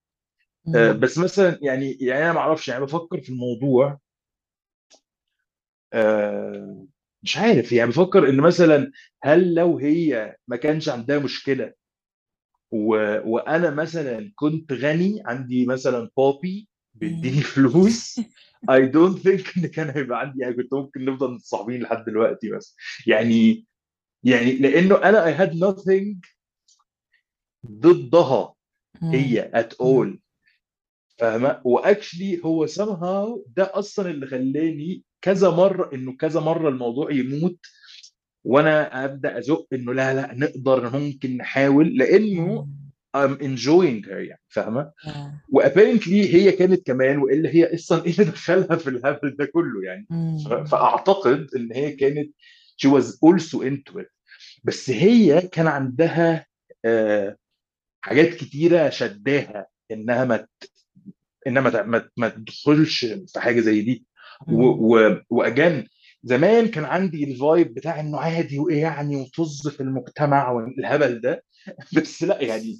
[0.76, 0.92] آه.
[0.92, 4.00] بس مثلا يعني يعني أنا ما أعرفش يعني بفكر في الموضوع
[5.94, 6.88] آه
[7.24, 8.92] مش عارف يعني بفكر إن مثلا
[9.24, 11.74] هل لو هي ما كانش عندها مشكلة
[12.72, 12.88] و...
[13.32, 17.42] وأنا مثلا كنت غني عندي مثلا بابي بيديني.
[17.42, 18.20] فلوس
[18.72, 22.76] I don't think إن كان هيبقى عندي يعني كنت ممكن نفضل متصاحبين لحد دلوقتي بس
[23.08, 23.66] يعني
[24.24, 26.16] يعني لأنه أنا I had nothing
[27.72, 28.54] ضدها.
[29.04, 30.14] هي at مم.
[30.14, 30.18] all
[31.20, 37.60] فاهمة واكشلي هو somehow ده أصلا اللي خلاني كذا مرة إنه كذا مرة الموضوع يموت
[38.48, 42.68] وأنا ابدا ازق انه لا لا نقدر ممكن نحاول لأنه.
[43.18, 45.10] I'm enjoying her يعني فاهمة Yeah.
[45.50, 50.08] وابيرنتلي هي كانت كمان والا هي أصلا إيه اللي دخلها في الهبل ده كله يعني.
[50.66, 52.32] فأعتقد إن هي كانت
[52.86, 54.10] she was also into it
[54.64, 56.46] بس هي كان عندها
[56.86, 57.36] آه،
[58.02, 60.48] حاجات كتيرة شداها إنها ما
[61.48, 64.06] إنها ما ما تدخلش في حاجة زي دي.
[65.30, 65.86] واجان
[66.28, 71.44] زمان كان عندي الفايب بتاع إنه عادي وايه يعني وطز في المجتمع والهبل ده
[71.98, 72.76] بس لا يعني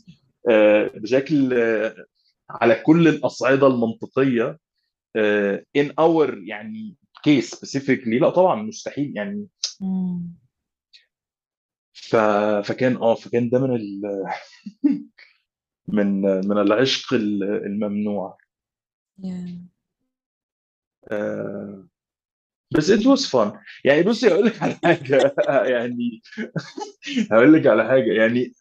[0.50, 1.96] آه، بشكل آه،
[2.50, 4.60] على كل الأصعدة المنطقية
[5.16, 9.48] آه، in our يعني كيس specifically لا طبعا مستحيل يعني.
[11.94, 12.16] ف...
[12.66, 14.02] فكان آه فكان ده من ال...
[15.88, 18.38] من من العشق ال- الممنوع
[19.22, 19.50] Yeah.
[21.12, 21.88] آه،
[22.72, 23.58] بس it was fun.
[23.86, 25.36] يعني بصي أقول لك على حاجة.
[25.74, 26.22] يعني
[27.32, 28.12] هقول لك على حاجة.
[28.14, 28.54] يعني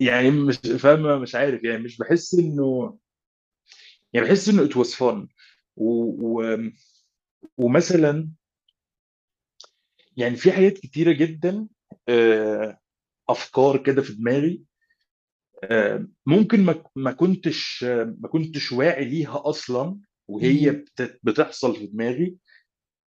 [0.00, 1.64] يعني مش فاهمة؟ مش عارف.
[1.64, 2.98] يعني مش بحس إنه
[4.12, 5.28] يعني بحس إنه it was fun.
[5.76, 5.90] و...
[6.40, 6.58] و...
[7.58, 8.30] ومثلا
[10.16, 11.66] يعني في حاجات كتيرة جدا
[12.08, 12.78] آه،
[13.28, 14.62] أفكار كده في دماغي
[15.64, 20.84] آه، ممكن ما كنتش آه، ما كنتش واعي ليها أصلا وهي
[21.22, 22.36] بتحصل في دماغي.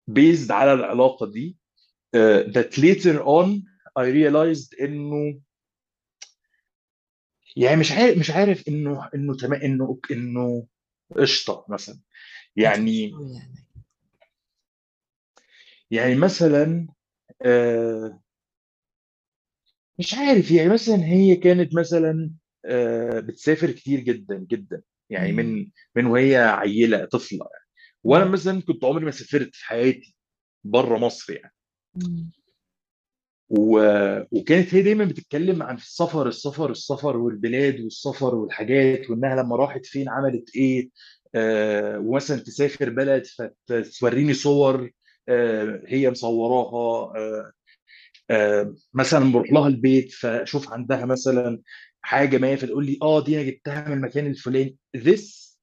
[0.09, 1.57] Based على العلاقة دي
[2.47, 3.61] that later on
[3.99, 5.39] I realized إنه
[7.55, 10.67] يعني مش عارف مش عارف انه إنه تمام انه إنه
[11.17, 11.95] قشطة مثلا.
[11.95, 12.01] مثل
[12.55, 13.65] يعني يعني.
[15.91, 16.87] يعني مثلا
[17.41, 18.21] آه،
[19.99, 22.31] مش عارف يعني مثلا هي كانت مثلا
[22.65, 24.81] آه، بتسافر كتير جدا جدا.
[25.09, 25.31] يعني.
[25.31, 27.45] من من وهي عيلة طفلة
[28.03, 28.25] وأنا.
[28.25, 30.15] مثلا كنت عمري ما سافرت في حياتي
[30.63, 31.53] بره مصر يعني
[31.95, 32.31] مم.
[33.49, 33.79] و...
[34.31, 40.09] وكانت هي دايما بتتكلم عن السفر السفر السفر والبلاد والسفر والحاجات وإنها لما راحت فين
[40.09, 40.89] عملت إيه
[41.35, 43.27] آه ومثلا تسافر بلد
[43.67, 44.91] فتوريني صور
[45.29, 47.51] آه هي مصوراها آه
[48.31, 51.61] آه مثلا بروح لها البيت فأشوف عندها مثلا
[52.01, 55.55] حاجة ما فتقول لي آه دي أنا جبتها من المكان الفلاني this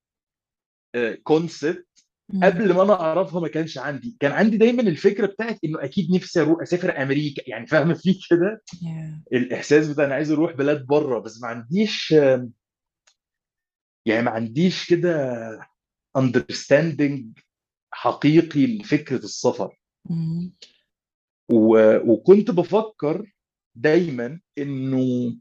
[1.22, 1.95] concept مم.
[2.42, 4.16] قبل ما أنا اعرفها ما كانش عندي.
[4.20, 7.42] كان عندي دايما الفكرة بتاعت إنه أكيد نفسي أروح أسافر أمريكا.
[7.46, 9.32] يعني فاهمة في كده؟ Yeah.
[9.32, 11.18] الإحساس بتاع أنا عايز أروح بلاد بره.
[11.18, 12.12] بس ما عنديش
[14.06, 15.36] يعني ما عنديش كده
[16.18, 17.22] understanding
[17.90, 19.80] حقيقي لفكرة السفر.
[21.50, 21.96] و...
[22.12, 23.32] وكنت بفكر
[23.74, 25.36] دايما إنه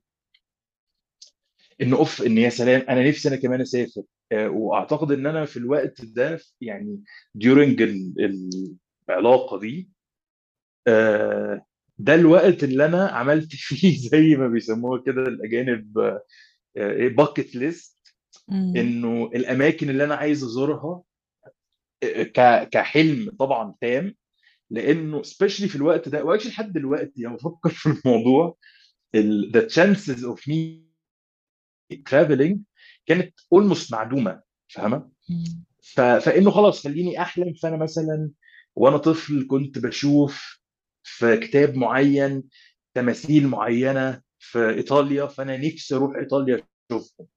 [1.81, 4.03] إنه أوف إن يا سلام أنا نفسي أنا كمان أسافر.
[4.33, 7.03] وأعتقد إن أنا في الوقت ده يعني
[7.43, 8.75] during ال-
[9.09, 9.89] العلاقة دي
[10.87, 11.65] آه،
[11.97, 16.21] ده الوقت اللي أنا عملت فيه زي ما بيسموها كده الأجانب آه،
[16.77, 17.99] إيه باكيت ليست
[18.47, 18.73] مم.
[18.77, 21.01] إنه الأماكن اللي أنا عايز أزورها
[22.03, 24.15] آه، كحلم طبعا تام
[24.69, 28.57] لإنه سبيشلي في الوقت ده وأكشلي لحد دلوقتي لما بفكر في الموضوع
[29.15, 30.85] ال- the chances of me
[32.09, 32.57] traveling
[33.05, 35.09] كانت almost معدومة فاهمة؟
[35.95, 38.29] فإنه خلاص خليني أحلم فأنا مثلا
[38.75, 40.59] وأنا طفل كنت بشوف
[41.03, 42.43] في كتاب معين
[42.93, 47.27] تماثيل معينة في إيطاليا فأنا نفسي أروح إيطاليا أشوفهم.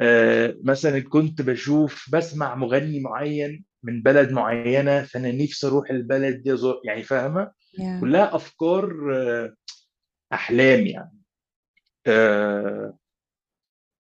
[0.00, 6.54] آه، مثلا كنت بشوف بسمع مغني معين من بلد معينة فأنا نفسي أروح البلد دي
[6.54, 8.00] أزور يعني فاهمة؟ Yeah.
[8.00, 9.54] كلها أفكار آه،
[10.32, 11.18] أحلام يعني.
[12.06, 12.98] آه،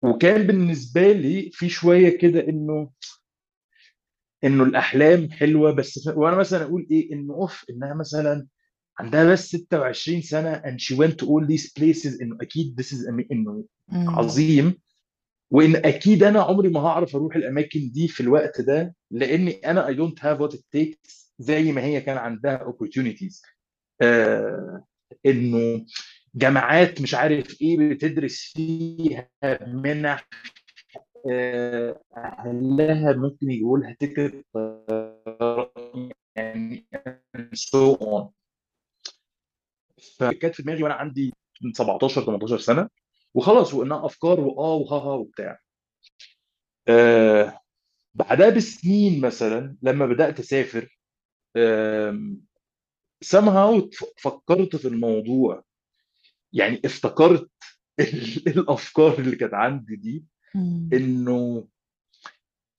[0.08, 2.90] وكان بالنسبة لي في شوية كده إنه
[4.44, 6.18] إنه الأحلام حلوة بس ف...
[6.18, 8.48] وأنا مثلا أقول إيه إنه أوف إنها مثلا
[9.00, 13.08] عندها بس 26 سنة and she went to all these places إنه أكيد this is
[13.08, 14.10] mm.
[14.10, 14.74] عظيم
[15.52, 19.96] وإن أكيد أنا عمري ما هعرف أروح الأماكن دي في الوقت ده لأني أنا I
[19.96, 23.42] don't have what it takes زي ما هي كان عندها opportunities
[24.02, 24.84] آه
[25.26, 25.86] إنه
[26.38, 29.30] جامعات مش عارف إيه بتدرس فيها
[29.68, 30.28] منح
[31.32, 34.46] آه أهلها ممكن يجيبوا لها تيكت
[36.36, 36.88] يعني
[37.56, 38.28] so on.
[40.18, 41.34] فكانت في دماغي وأنا عندي
[41.74, 42.90] 17 18 سنة
[43.34, 45.60] وخلاص وانها أفكار وآه وها وبتاع.
[46.88, 47.60] آه
[48.14, 50.98] بعدها بسنين مثلا لما بدأت أسافر
[53.26, 53.90] somehow
[54.22, 55.67] فكرت في الموضوع.
[56.54, 57.50] يعني افتكرت
[58.00, 60.26] ال- الأفكار اللي كانت عندي دي.
[60.94, 61.68] إنه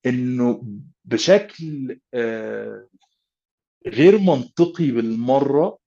[0.06, 0.64] إنه
[1.04, 2.88] بشكل آه،
[3.86, 5.78] غير منطقي بالمرة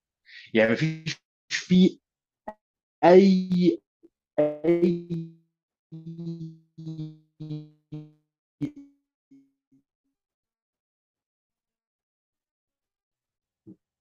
[0.54, 1.18] يعني مفيش
[1.50, 2.00] في
[3.04, 3.80] أي
[4.40, 5.08] أي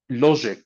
[0.09, 0.65] logic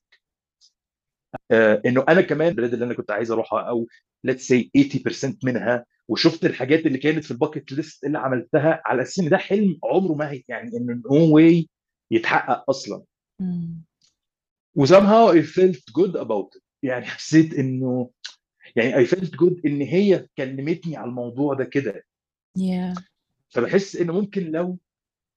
[1.85, 3.87] إنه أنا كمان البلاد اللي أنا كنت عايز أروحها أو
[4.27, 9.01] let's say 80% منها وشفت الحاجات اللي كانت في ال bucket list اللي عملتها على
[9.01, 11.69] أساس إن ده حلم عمره ما هي يعني إنه no way
[12.11, 13.03] يتحقق أصلا.
[14.75, 16.61] و somehow I felt good about it.
[16.83, 18.09] يعني حسيت إنه
[18.75, 22.05] يعني I felt good إن هي كلمتني على الموضوع ده كده.
[22.59, 23.01] Yeah.
[23.49, 24.77] فبحس إنه ممكن لو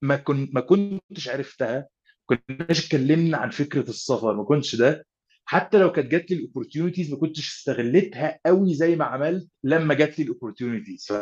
[0.03, 1.89] ما كنت ما كنتش عرفتها
[2.27, 5.07] كناش اتكلمنا عن فكرة السفر ما كنتش ده.
[5.51, 9.95] حتى لو كانت جات لي ال opportunities ما كنتش استغلتها قوي زي ما عملت لما
[9.95, 11.13] جات لي ال opportunities ف.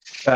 [0.00, 0.30] ف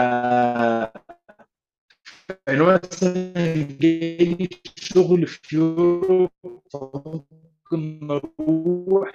[2.49, 3.33] انه مثلا
[3.81, 6.31] جالي شغل في يوروب
[6.73, 9.13] فممكن أروح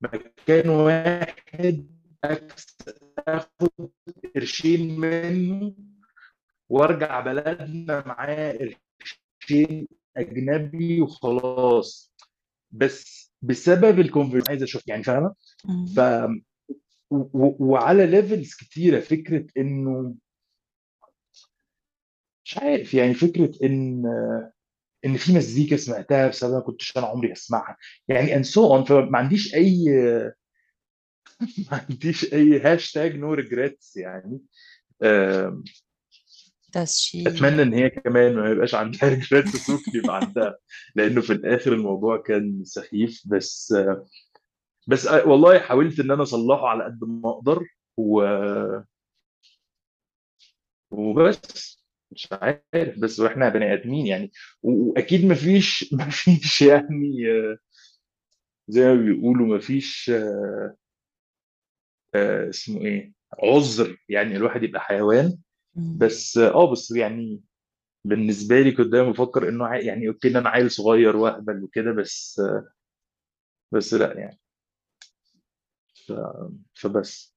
[0.00, 1.86] مكان واحد
[3.18, 3.90] أخد
[4.34, 5.74] قرشين منه
[6.68, 8.58] وأرجع بلدنا معاه
[9.40, 12.12] قرشين أجنبي وخلاص.
[12.70, 15.34] بس بسبب الكونفرسيشن عايز أشوف يعني فاهمة.
[15.96, 15.98] ف
[17.10, 20.14] و- و- وعلى levels كتيرة فكرة إنه
[22.44, 24.02] مش عارف يعني فكرة إن
[25.04, 27.76] إن في مزيكا سمعتها بسبب ما كنتش أنا عمري أسمعها.
[28.08, 29.84] يعني and so on فما عنديش أي
[31.70, 34.40] ما عنديش أي hashtag no regrets يعني.
[36.78, 40.58] أتمنى إن هي كمان ما يبقاش عندها regrets ممكن يبقى عندها
[40.94, 43.22] لأنه في الآخر الموضوع كان سخيف.
[43.26, 43.74] بس
[44.86, 48.22] بس والله حاولت إن أنا أصلحه على قد ما أقدر و...
[50.90, 51.82] وبس.
[52.12, 54.32] مش عارف بس وإحنا بني آدمين يعني.
[54.62, 57.58] وأكيد مفيش مفيش يعني آه،
[58.68, 60.10] زي ما بيقولوا مفيش
[62.14, 63.96] آه، اسمه إيه عذر.
[64.08, 65.38] يعني الواحد يبقى حيوان
[65.74, 67.40] بس آه بس يعني
[68.04, 71.92] بالنسبة لي كنت دايما بفكر إنه عا- يعني أوكي إن أنا عيل صغير وأهبل وكده
[71.92, 72.42] بس
[73.72, 74.38] بس لأ يعني.
[76.06, 76.12] ف...
[76.74, 77.34] فبس.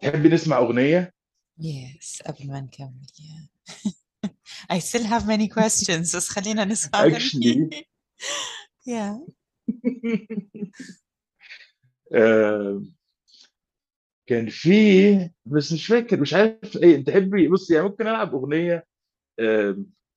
[0.00, 1.14] تحبي نسمع أغنية؟
[1.60, 3.48] Yes قبل ما نكمل yeah.
[4.72, 7.18] I still have many questions بس خلينا نسمع أغنية.
[7.18, 7.84] Actually.
[8.86, 9.16] Yeah.
[12.14, 12.82] آه،
[14.26, 18.86] كان في بس مش فاكر مش عارف إيه تحبي بص يعني ممكن ألعب أغنية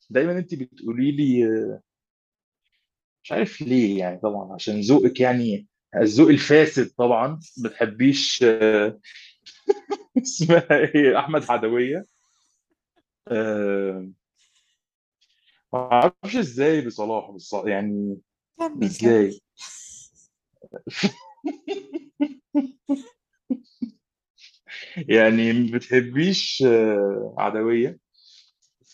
[0.10, 1.82] دايما انت بتقولي لي آه،
[3.24, 9.00] مش عارف ليه يعني طبعا عشان ذوقك يعني الذوق الفاسد طبعا ما بتحبيش آه،
[10.18, 12.06] اسمها إيه أحمد عدويه
[13.28, 14.10] آه،
[15.74, 18.18] ما أعرفش إزاي بصراحة بص يعني
[18.60, 18.84] كمل كمل.
[18.84, 19.42] إزاي؟
[24.98, 28.00] يعني ما بتحبيش آه، عدوية.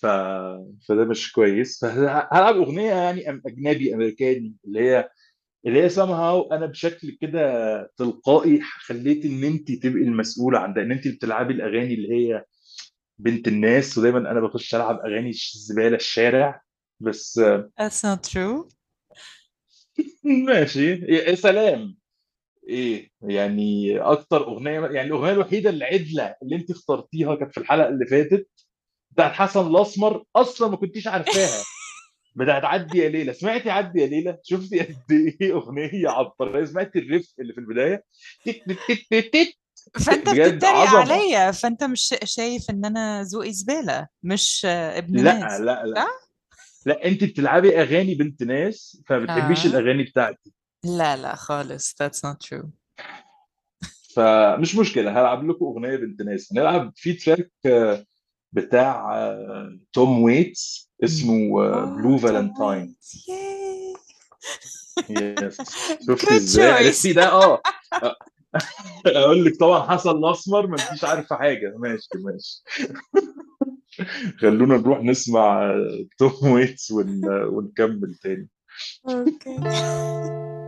[0.01, 0.05] ف...
[0.89, 1.79] فده مش كويس.
[1.81, 5.09] فهلعب أغنية يعني أم- أجنبي أمريكاني اللي هي
[5.65, 7.41] اللي هي somehow أنا بشكل كده
[7.97, 12.45] تلقائي خليت إن انت تبقي المسؤولة عن ده إن انت بتلعبي الأغاني اللي هي
[13.19, 16.61] بنت الناس ودايما أنا بخش ألعب أغاني زبالة الشارع.
[16.99, 17.39] بس
[17.79, 18.69] That's not true.
[20.47, 20.91] ماشي.
[20.93, 21.97] يا سلام.
[22.69, 28.05] إيه يعني أكتر أغنية يعني الأغنية الوحيدة العدلة اللي أنت اخترتيها كانت في الحلقة اللي
[28.05, 28.47] فاتت
[29.11, 31.63] بتاعت حسن الأسمر أصلا ما كنتيش عارفاها.
[32.35, 33.33] بتاعت عدي يا ليلى.
[33.33, 34.95] سمعتي عدي يا ليلى؟ شفتي قد
[35.41, 38.03] إيه أغنية عبقرية؟ سمعتي الريف اللي في البداية؟
[38.45, 39.57] تك تك تك تك
[40.05, 40.63] فأنت بتتريق
[40.95, 41.51] عليا.
[41.51, 45.59] فأنت مش شا- شايف إن أنا ذوقي زبالة مش آه، ابن لا ناس.
[45.61, 46.05] لا لا؟
[46.85, 49.69] لا أنت بتلعبي أغاني بنت ناس فما بتحبيش آه.
[49.69, 50.52] الأغاني بتاعتي.
[50.83, 52.67] لا لا خالص that's not true.
[54.15, 56.53] فمش مشكلة هلعب لكم أغنية بنت ناس.
[56.53, 58.05] هنلعب في track آه،
[58.51, 61.35] بتاع آه، توم ويتس اسمه
[61.85, 62.95] Blue Valentine
[65.09, 65.55] yes
[66.07, 67.61] شفتي good إزاي عرفتي ده؟ آه.
[69.05, 71.73] أقول لك طبعا حسن الأسمر ما انتيش عارفه حاجة.
[71.77, 72.63] ماشي ماشي.
[74.41, 77.21] خلونا نروح نسمع آه، توم ويتس ون...
[77.27, 78.49] ونكمل تاني.
[79.09, 79.59] okay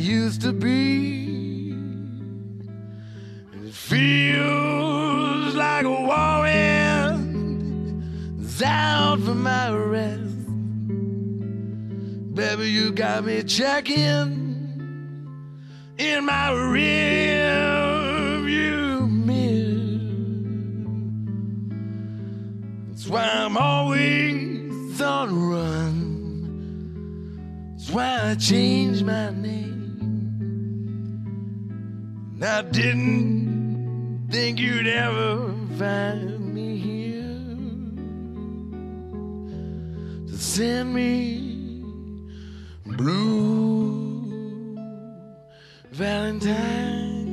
[0.00, 1.70] used to be.
[3.52, 5.90] And it feels like a
[8.60, 10.20] is out for my rest.
[12.34, 14.50] Baby, you got me checking
[15.98, 17.10] in my rearview
[19.26, 20.00] mirror.
[22.88, 26.06] That's why I'm always on the run.
[27.76, 29.59] That's why I changed my name.
[32.42, 37.36] I didn't think you'd ever find me here
[40.26, 41.82] to send me
[42.86, 44.74] blue
[45.92, 47.28] valentines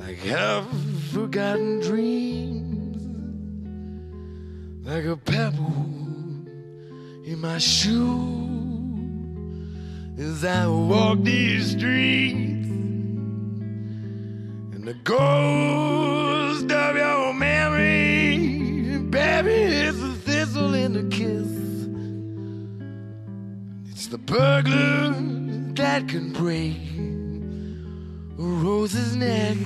[0.00, 0.64] like half
[1.12, 2.96] forgotten dreams
[4.86, 5.84] like a pebble
[7.26, 8.48] in my shoe
[10.16, 12.57] as I walk these streets
[14.88, 21.46] the ghost of your memory baby it's a thistle in the kiss
[23.90, 25.10] it's the burglar
[25.74, 26.78] that can break
[28.38, 29.58] a rose's neck.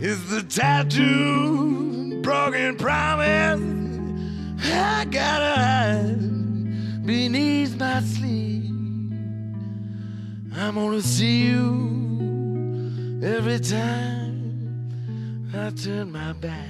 [0.00, 3.60] It's the tattoo, broken promise.
[4.64, 8.61] I gotta hide beneath my sleeve.
[10.62, 14.38] I'm gonna see you every time
[15.52, 16.68] I turn my back.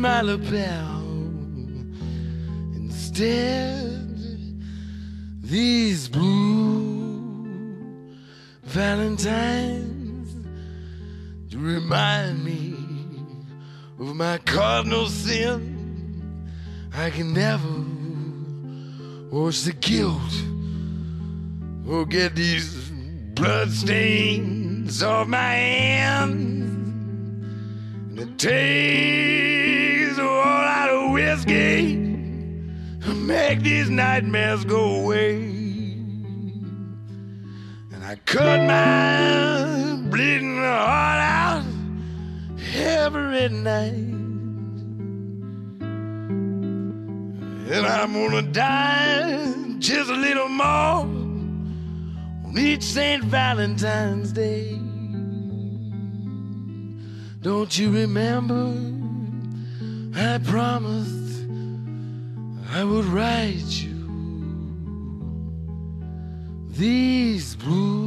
[0.00, 1.02] My lapel.
[2.74, 4.16] Instead,
[5.42, 6.50] these blue
[8.62, 10.32] Valentines
[11.50, 12.74] to remind me
[13.98, 15.76] of my cardinal sin.
[16.94, 17.68] I can never
[19.30, 20.34] wash the guilt
[21.86, 22.90] or get these
[23.34, 26.40] blood stains off my hands.
[28.10, 29.69] And it takes
[31.20, 31.96] whiskey
[33.30, 35.34] make these nightmares go away.
[37.92, 41.64] And I cut my bleeding heart out
[42.74, 44.08] every night.
[47.72, 51.04] And I'm gonna die just a little more
[52.46, 53.22] on each St.
[53.24, 54.78] Valentine's Day.
[57.42, 58.99] Don't you remember?
[60.19, 61.45] I promised
[62.73, 63.99] I would write you
[66.69, 68.03] these blue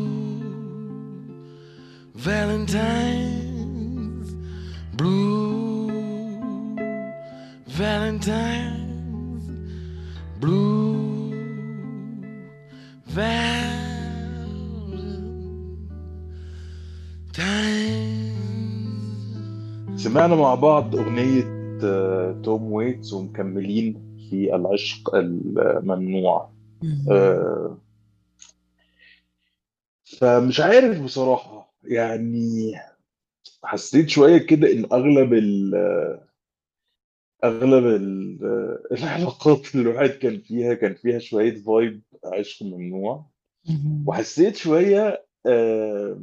[2.15, 3.49] Valentines,
[4.97, 5.91] blue
[7.67, 8.89] Valentines
[10.41, 11.35] blue
[13.07, 13.59] Valentine.
[19.97, 21.62] سمعنا مع بعض أغنية آه،
[22.44, 26.50] توم ويتس ومكملين في العشق الممنوع
[26.84, 27.06] مم.
[27.12, 27.78] آه،
[30.20, 32.76] فمش عارف بصراحة يعني
[33.64, 35.76] حسيت شوية كده إن أغلب ال
[37.44, 38.40] أغلب ال
[38.98, 43.26] العلاقات اللي الواحد كان فيها كان فيها شوية vibe عشق ممنوع
[43.70, 44.04] مم.
[44.08, 46.22] وحسيت شوية آه،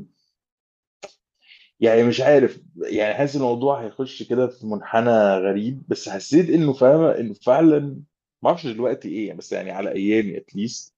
[1.81, 7.11] يعني مش عارف يعني حاسس الموضوع هيخش كده في منحنى غريب بس حسيت إنه فاهمة
[7.20, 7.81] إنه فعلا
[8.43, 10.95] ما أعرفش دلوقتي إيه بس يعني على أيامي اتليست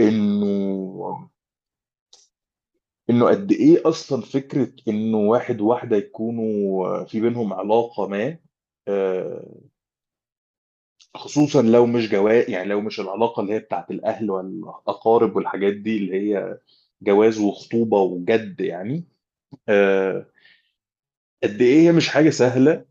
[0.00, 1.30] إنه
[3.10, 8.38] إنه قد إيه أصلا فكرة إنه واحد وواحدة يكونوا في بينهم علاقة ما
[8.88, 9.60] آه،
[11.14, 15.96] خصوصا لو مش جواز يعني لو مش العلاقة اللي هي بتاعت الأهل والأقارب والحاجات دي
[15.98, 16.58] اللي هي
[17.02, 19.04] جواز وخطوبة وجد يعني.
[21.42, 22.84] قد إيه هي مش حاجة سهلة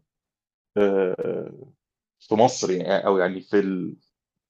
[0.77, 1.73] آه،
[2.19, 3.97] في مصر يعني أو يعني في ال...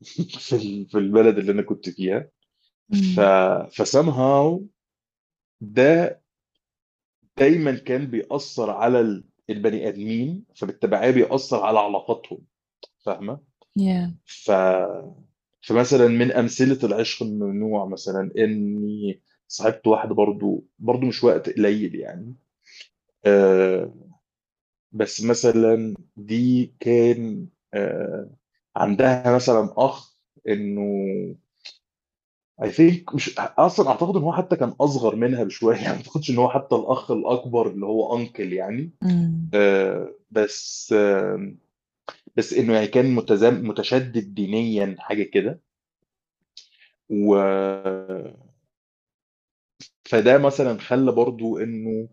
[0.39, 0.89] في ال...
[0.89, 2.29] في البلد اللي أنا كنت فيها
[3.15, 3.67] ف مم.
[3.71, 4.67] فسامهاو
[5.61, 6.21] ده
[7.37, 12.39] دايما كان بيأثر على ال- البني آدمين فبالتبعية بيأثر على علاقاتهم
[13.05, 13.39] فاهمة
[13.79, 14.09] Yeah.
[14.25, 14.51] ف
[15.61, 22.35] فمثلا من أمثلة العشق الممنوع مثلا إني صاحبت واحدة برضو برضو مش وقت قليل يعني.
[23.25, 23.93] آه،
[24.91, 28.29] بس مثلا دي كان آه،
[28.75, 30.15] عندها مثلا أخ
[30.47, 30.81] إنه
[32.61, 35.75] I think مش أصلا أعتقد إن هو حتى كان أصغر منها بشوية.
[35.77, 38.91] يعني ما أعتقدش إن هو حتى الأخ الأكبر اللي هو انكل يعني.
[39.53, 41.51] آه بس آه
[42.37, 45.61] بس إنه يعني كان متزم متشدد دينيا حاجة كده.
[47.09, 48.46] و
[50.07, 52.09] فده مثلا خلى برضو إنه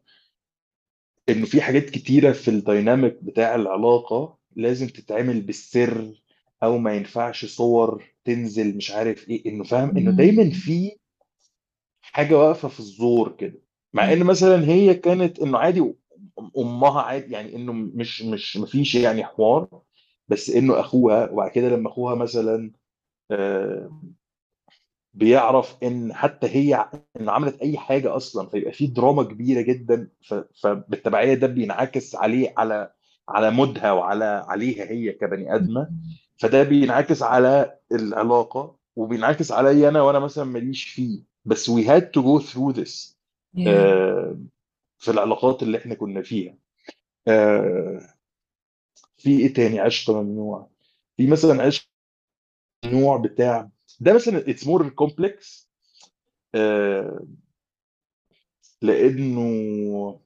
[1.28, 6.22] إنه في حاجات كتيرة في الديناميك بتاع العلاقة لازم تتعمل بالسر
[6.62, 10.50] أو ما ينفعش صور تنزل مش عارف إيه إنه فاهم إنه دايما.
[10.50, 10.96] في
[12.02, 13.60] حاجة واقفة في الزور كده
[13.94, 14.24] مع إن.
[14.24, 15.94] مثلا هي كانت إنه عادي
[16.58, 19.68] أمها عادي يعني إنه مش مش مفيش يعني حوار
[20.28, 22.72] بس إنه أخوها وبعد كده لما أخوها مثلا
[23.30, 23.92] آه،
[25.14, 26.88] بيعرف إن حتى هي
[27.20, 30.08] إن عملت أي حاجة أصلا فيبقى في دراما كبيرة جدا
[30.62, 32.92] فبالتبعية ده بينعكس عليه على
[33.28, 35.90] على مودها وعلى عليها هي كبني آدمة.
[36.38, 42.76] فده بينعكس على العلاقة وبينعكس عليا أنا وأنا مثلا ماليش فيه بس to go through
[42.80, 43.14] this
[43.56, 43.68] Yeah.
[43.68, 44.38] آه،
[44.98, 46.54] في العلاقات اللي إحنا كنا فيها
[47.28, 48.00] آه،
[49.16, 50.70] في إيه تاني عشق ممنوع
[51.16, 51.86] في مثلا عشق
[52.84, 53.70] ممنوع بتاع
[54.00, 55.66] ده مثلا it's more complex
[56.54, 57.26] آه،
[58.82, 60.20] لأنه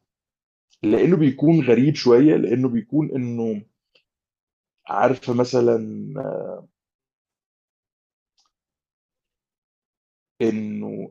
[0.82, 3.62] لأنه بيكون غريب شوية لأنه بيكون إنه
[4.88, 5.76] عارفة مثلا
[10.42, 11.08] إنه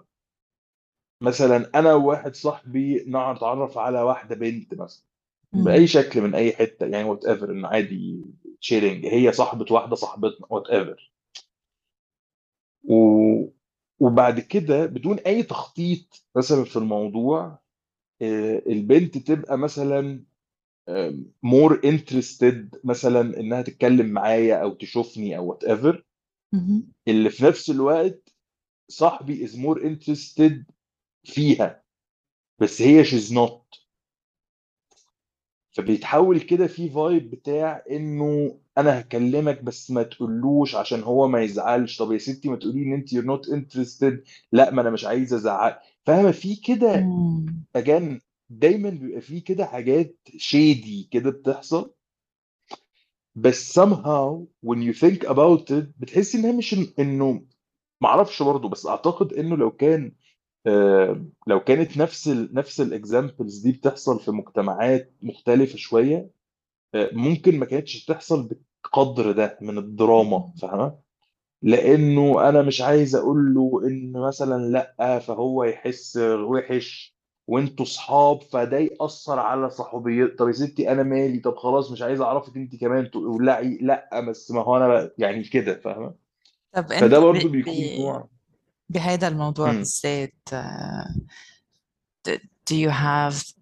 [1.21, 5.03] مثلا أنا وواحد صاحبي نتعرف على واحدة بنت مثلا
[5.53, 5.87] بأي.
[5.87, 8.21] شكل من أي حتة يعني whatever إنه عادي
[8.61, 11.11] chilling هي صاحبة واحدة صاحبتنا whatever
[12.87, 12.93] و...
[13.99, 17.59] وبعد كده بدون أي تخطيط مثلا في الموضوع
[18.21, 20.23] آه، البنت تبقى مثلا
[21.43, 26.05] more interested مثلا إنها تتكلم معايا أو تشوفني أو whatever.
[27.07, 28.33] اللي في نفس الوقت
[28.87, 30.65] صاحبي is more interested
[31.23, 31.83] فيها
[32.59, 33.65] بس هي she's not
[35.71, 41.97] فبيتحول كده في vibe بتاع إنه أنا هكلمك بس ما تقولوش عشان هو ما يزعلش.
[41.97, 44.13] طب يا ستي ما تقولي إن أنت you're not interested.
[44.51, 45.75] لا ما أنا مش عايزه ازعل
[46.05, 47.65] فاهمة؟ في كده مم.
[47.75, 51.93] again دايما بيبقى في كده حاجات shady كده بتحصل.
[53.35, 57.45] بس somehow when you think about it بتحس إنها مش إنه
[58.01, 60.11] معرفش برضه بس أعتقد إنه لو كان
[60.67, 66.29] آه، لو كانت نفس ال نفس الاكزامبلز دي بتحصل في مجتمعات مختلفة شوية
[66.95, 68.49] آه، ممكن ما كانتش تحصل
[68.87, 70.95] بالقدر ده من الدراما فاهمة؟
[71.61, 77.17] لأنه أنا مش عايز أقول له إن مثلا لأ فهو يحس وحش
[77.47, 82.21] وأنتوا صحاب فده يأثر على صحوبيته طب يا ستي أنا مالي طب خلاص مش عايز
[82.21, 86.13] أعرفك أنت كمان تقولعي لا بس ما هو أنا يعني كده فاهمة؟
[86.73, 87.21] طب أنت فده ب...
[87.21, 87.51] برضو ب...
[87.51, 88.27] بيكون نوع
[88.89, 89.71] بهذا الموضوع.
[89.71, 91.15] بالذات آه،
[92.69, 93.53] do you have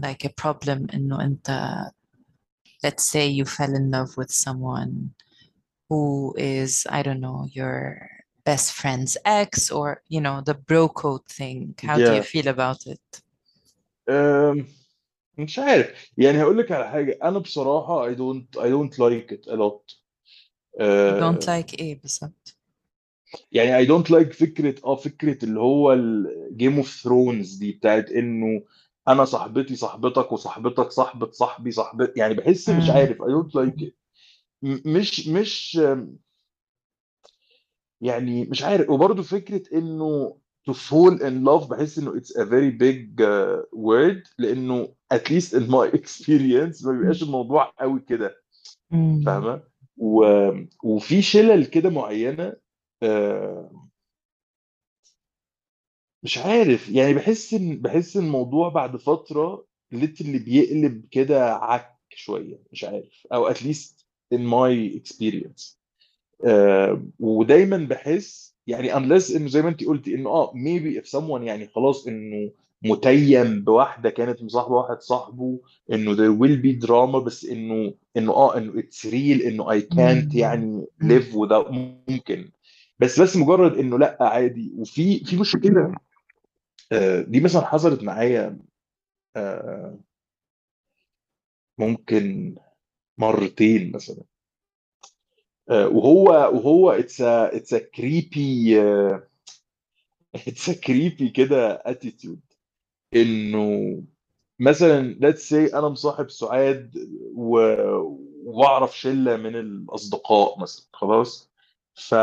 [0.00, 1.50] like a problem إنه أنت
[2.83, 4.93] let's say you fell in love with someone
[5.89, 7.75] who is I don't know your
[8.45, 12.31] best friend's ex or you know the bro code thing how do you yeah.
[12.33, 13.23] feel about it
[14.09, 14.65] أم،
[15.37, 19.47] مش عارف يعني هقول لك على حاجة أنا بصراحة I don't I don't like it
[19.47, 19.95] a lot
[20.81, 22.57] you don't أه، like ايه بالظبط
[23.51, 28.61] يعني I don't like فكرة اه فكرة اللي هو الجيم اوف ثرونز دي بتاعت إنه
[29.08, 32.90] أنا صاحبتي صاحبتك وصاحبتك صاحبة صاحبي صاحبت يعني بحس مش.
[32.90, 33.92] عارف I don't like it
[34.62, 35.80] م- مش مش
[38.00, 40.38] يعني مش عارف وبرضه فكرة إنه
[40.70, 45.52] to fall in love بحس إنه it's a very big uh, word لأنه at least
[45.54, 48.36] in my experience ما بيبقاش الموضوع قوي كده.
[49.26, 49.62] فاهمة
[49.96, 50.24] و...
[50.84, 52.56] وفي شلل كده معينة
[53.02, 53.83] آه،
[56.24, 62.58] مش عارف يعني بحس إن بحس إن الموضوع بعد فترة اللي بيقلب كده عك شوية
[62.72, 64.04] مش عارف at least
[64.34, 65.76] in my experience.
[66.44, 71.42] آه، ودايما بحس يعني unless انه زي ما انت قلتي انه آه maybe if someone
[71.42, 72.50] يعني خلاص إنه
[72.82, 75.60] متيم بواحدة كانت مصاحبة واحد صاحبه
[75.92, 79.98] إنه there will be drama بس إنه إنه آه إنه it's real إنه I can't
[79.98, 80.28] مم.
[80.34, 81.70] يعني live without
[82.08, 82.50] ممكن.
[82.98, 84.72] بس بس مجرد إنه لأ عادي.
[84.76, 85.94] وفي في مشكلة آه،
[87.28, 88.58] دي مثلا حصلت معايا
[89.36, 89.98] آه،
[91.78, 92.54] ممكن
[93.18, 94.24] مرتين مثلا.
[95.70, 96.98] آه، وهو وهو
[97.96, 99.28] creepy آه،
[100.48, 102.54] it's a creepy كده attitude.
[103.16, 104.02] إنه
[104.60, 106.96] مثلا let's say أنا مصاحب سعاد
[107.36, 107.58] و...
[108.44, 111.53] وأعرف شلة من الأصدقاء مثلا خلاص؟
[111.94, 112.14] ف...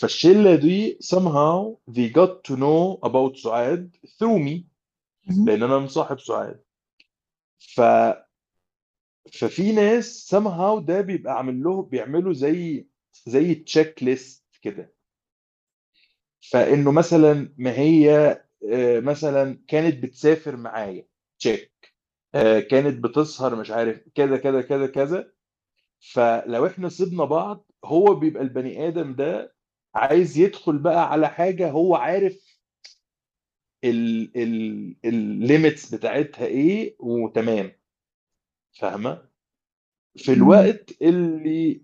[0.00, 4.60] فالشلة دي somehow they got to know about سعاد through me.
[5.46, 6.62] لأن أنا مصاحب سعاد
[7.58, 7.80] ف
[9.32, 12.86] ففي ناس somehow ده بيبقى عامل له بيعملوا زي
[13.26, 14.94] زي تشيك ليست كده.
[16.50, 18.10] فإنه مثلا ما هي
[18.72, 21.06] آه، مثلا كانت بتسافر معايا.
[21.38, 21.72] check
[22.70, 25.32] كانت بتسهر مش عارف كذا كذا كذا كذا.
[26.12, 29.54] فلو إحنا سيبنا بعض هو بيبقى البني آدم ده
[29.94, 32.56] عايز يدخل بقى على حاجة هو عارف
[35.04, 37.72] ال limits بتاعتها إيه وتمام.
[38.78, 39.22] فاهمة؟
[40.16, 40.32] في.
[40.32, 41.82] الوقت اللي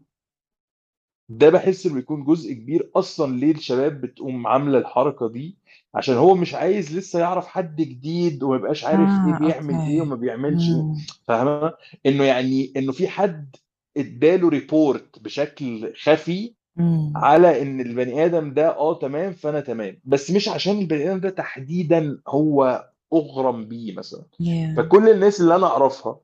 [1.29, 5.57] ده بحس إنه بيكون جزء كبير أصلا ليه الشباب بتقوم عاملة الحركة دي
[5.95, 10.01] عشان هو مش عايز لسه يعرف حد جديد وما يبقاش عارف إيه آه بيعمل إيه
[10.01, 10.75] وما okay بيعملش إيه.
[10.75, 10.97] مم.
[11.27, 11.75] فاهمة؟
[12.07, 13.57] إنه يعني إنه في حد
[13.97, 17.13] اداله report بشكل خفي مم.
[17.17, 20.01] على إن البني آدم ده آه تمام فأنا تمام.
[20.05, 24.23] بس مش عشان البني آدم ده تحديدا هو أغرم بيه مثلا.
[24.43, 24.77] Yeah.
[24.77, 26.21] فكل الناس اللي أنا أعرفها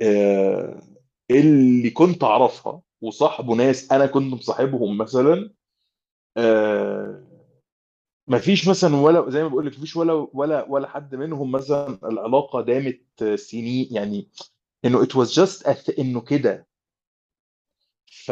[0.00, 0.80] آه،
[1.30, 5.50] اللي كنت أعرفها وصاحبوا ناس أنا كنت مصاحبهم مثلا
[6.36, 7.24] آه،
[8.28, 12.60] مفيش مثلا ولا زي ما بقول لك مفيش ولا ولا ولا حد منهم مثلا العلاقة
[12.60, 14.28] دامت سنين يعني
[14.84, 16.66] إنه just a th- إنه كده.
[18.24, 18.30] ف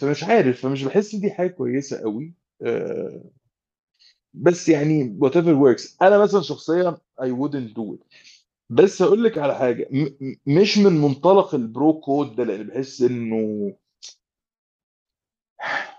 [0.00, 3.30] فمش عارف فمش بحس دي حاجة كويسة قوي آه،
[4.34, 5.96] بس يعني whatever works.
[6.02, 8.04] أنا مثلا شخصيا I wouldn't do it.
[8.70, 9.88] بس أقول لك على حاجة.
[9.92, 13.72] م- مش من منطلق ال bro code ده لأن بحس إنه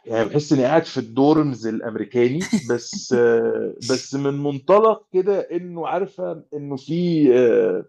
[0.06, 2.40] يعني بحس إني قاعد في ال dorms الأمريكاني.
[2.70, 7.86] بس آه، بس من منطلق كده إنه عارفة إنه في آه،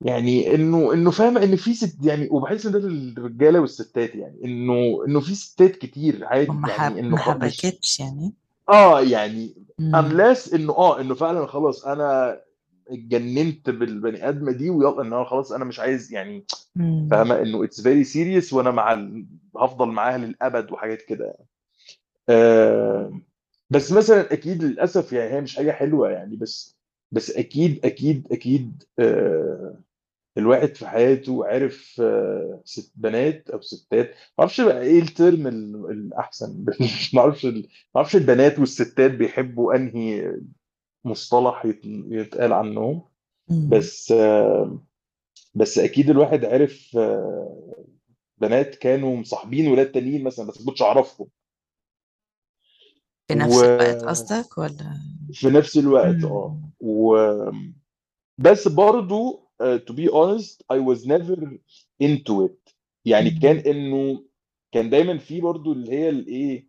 [0.00, 5.04] يعني إنه إنه فاهمه إن في ست يعني وبحس إن ده للرجالة والستات يعني إنه
[5.06, 8.34] إنه في ستات كتير عادي يعني إنه ما حبكتش يعني
[8.68, 12.40] آه يعني unless إنه آه إنه فعلا خلاص أنا
[12.88, 16.44] اتجننت بالبني ادمه دي ويلا إن أنا خلاص أنا مش عايز يعني.
[17.10, 19.26] فاهمة إنه it's very serious وأنا مع ال...
[19.56, 21.46] هفضل معاها للأبد وحاجات كده يعني.
[22.28, 23.20] آه
[23.70, 26.76] بس مثلا أكيد للأسف يعني هي مش حاجة حلوة يعني بس
[27.12, 29.74] بس أكيد أكيد أكيد آه
[30.38, 35.90] الواحد في حياته عرف آه ست بنات أو ستات ما أعرفش بقى إيه الترم ال-
[35.90, 36.64] الأحسن.
[37.14, 37.62] ما أعرفش ما
[37.96, 40.32] أعرفش البنات والستات بيحبوا أنهي
[41.04, 43.02] مصطلح يت- يتقال عنهم.
[43.70, 44.82] بس آه
[45.54, 47.84] بس أكيد الواحد عرف آه
[48.38, 51.28] بنات كانوا مصاحبين ولاد تانيين مثلا بس ما كنتش أعرفهم.
[53.30, 54.98] بنفس الوقت وفي قصدك ولا؟
[55.44, 56.60] نفس الوقت آه.
[56.80, 57.16] و
[58.38, 61.36] بس برضو uh, to be honest I was never
[62.00, 63.56] into it يعني كان.
[63.56, 64.24] انه
[64.72, 66.68] كان دايما في برضو اللي هي الايه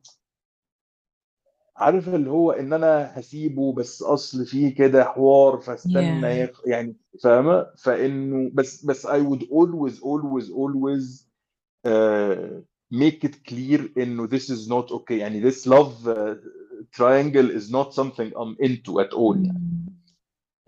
[1.78, 6.62] عارف اللي هو ان أنا هسيبه بس اصل فيه كده حوار فاستنى yeah يخ...
[6.66, 11.26] يعني فاهمه فانه بس بس I would always always always
[11.88, 12.62] uh,
[12.92, 16.36] make it clear انه this is not okay يعني this love uh,
[16.98, 19.86] triangle is not something I'm into at all يعني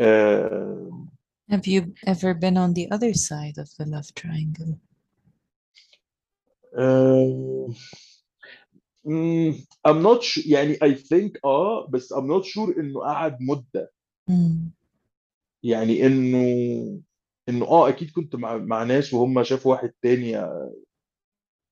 [0.02, 1.11] uh,
[1.51, 4.81] Have you ever been on the other side of the love triangle?
[6.77, 7.73] uh,
[9.07, 13.93] mm, I'm not sure يعني I think اه بس I'm not sure انه قعد مدة
[14.29, 14.71] مم.
[15.63, 17.01] يعني انه
[17.49, 20.37] انه اه اكيد كنت مع مع ناس وهم شافوا واحد تاني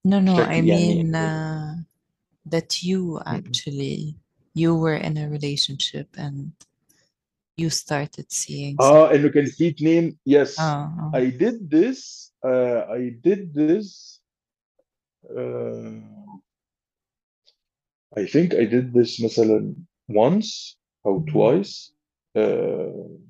[0.07, 1.75] No, no, I بشكل يعني mean uh,
[2.47, 4.17] that you actually
[4.55, 6.53] you were in a relationship and
[7.61, 12.85] you started seeing some اه انه كان في اتنين yes اه I did this uh,
[12.89, 14.21] I did this
[15.31, 16.03] uh,
[18.17, 19.75] I think I did this مثلا
[20.12, 21.27] once أو مم.
[21.27, 21.93] twice
[22.39, 23.28] uh,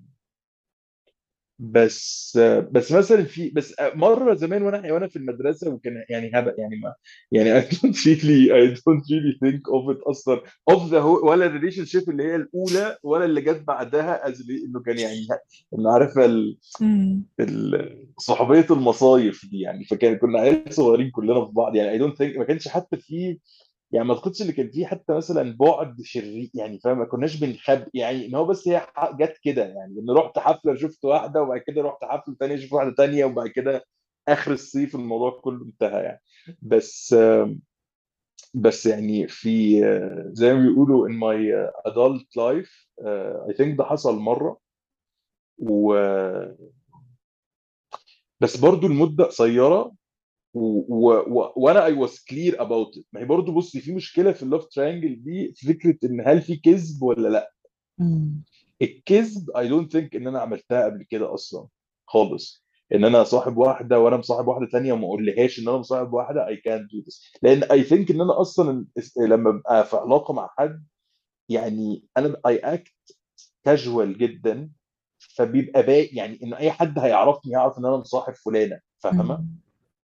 [1.59, 2.39] بس
[2.71, 6.93] بس مثلا في بس مرة زمان وأنا وأنا في المدرسة وكان يعني هبق يعني ما
[7.31, 10.41] يعني I don't really I don't really think of it أصلا
[10.71, 14.99] of the whole ولا ال relationship اللي هي الأولى ولا اللي جت بعدها إنه كان
[14.99, 15.27] يعني
[15.73, 16.43] إنه عارفه
[18.17, 22.37] صحوبية المصايف دي يعني فكان كنا عيال صغيرين كلنا في بعض يعني I don't think
[22.37, 23.39] ما كانش حتى في
[23.91, 27.85] يعني ما اعتقدش إن كان في حتى مثلا بعد شرير يعني فاهم؟ ما كناش بنخبي
[27.93, 28.87] يعني إن هو بس هي
[29.19, 32.93] جت كده يعني إن رحت حفلة شفت واحدة وبعد كده رحت حفلة ثانية شفت واحدة
[32.95, 33.85] ثانية وبعد كده
[34.27, 36.21] آخر الصيف الموضوع كله انتهى يعني.
[36.61, 37.15] بس
[38.53, 39.81] بس يعني في
[40.33, 42.87] زي ما بيقولوا in my adult life
[43.49, 44.59] I think ده حصل مرة.
[45.59, 45.93] و
[48.41, 49.91] بس برضو المدة قصيرة.
[50.53, 54.65] وأنا I was clear about it ما هي برضه بصي في مشكلة في ال love
[54.65, 57.51] triangle دي في فكرة إن هل في كذب ولا لأ.
[58.81, 61.67] الكذب I don't think إن أنا عملتها قبل كده أصلا
[62.07, 62.65] خالص.
[62.93, 66.55] إن أنا صاحب واحدة وأنا مصاحب واحدة تانية وما أقولهاش إن أنا مصاحب واحدة اي
[66.57, 68.85] كانت دو ذس لأن I think إن أنا أصلا
[69.17, 70.85] لما ببقى في علاقة مع حد
[71.49, 72.93] يعني أنا I act
[73.63, 74.69] casual جدا
[75.17, 79.45] فبيبقى باقي يعني إن أي حد هيعرفني يعرف إن أنا مصاحب فلانة فاهمة.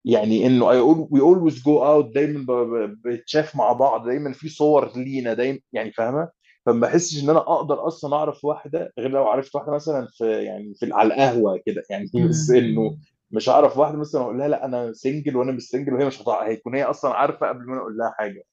[0.09, 4.49] يعني إنه all, we always go out دايما ب- ب- بنتشاف مع بعض دايما في
[4.49, 6.29] صور لينا دايما يعني فاهمة؟
[6.67, 10.75] فما بحسش إن أنا أقدر أصلا أعرف واحدة غير لو عرفت واحدة مثلا في يعني
[10.75, 12.99] في على القهوة كده يعني بس إنه.
[13.31, 16.49] مش هعرف واحدة مثلا أقول لها لا أنا single وأنا مش single وهي مش هتعرف
[16.49, 18.45] هيكون هي أصلا عارفة قبل ما أنا أقول لها حاجة.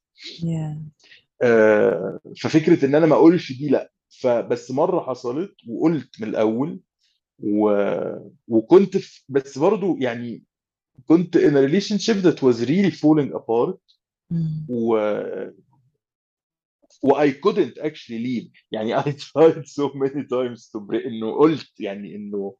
[0.41, 0.78] Yeah.
[1.41, 3.91] آه، ففكرة إن أنا ما أقولش دي لا.
[4.22, 6.80] فبس مرة حصلت وقلت من الأول
[7.43, 7.72] و...
[8.47, 9.24] وكنت في...
[9.30, 10.43] بس برضو يعني
[11.08, 13.78] كنت in a relationship that was really falling apart.
[14.70, 14.96] و
[17.04, 21.80] و I couldn't actually leave يعني I tried so many times to break انه قلت
[21.80, 22.56] يعني انه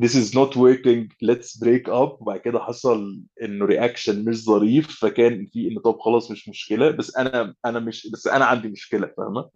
[0.00, 5.46] this is not working let's break up وبعد كده حصل انه reaction مش ظريف فكان
[5.46, 9.50] في انه طب خلاص مش مشكله بس أنا أنا مش بس أنا عندي مشكله فاهمه.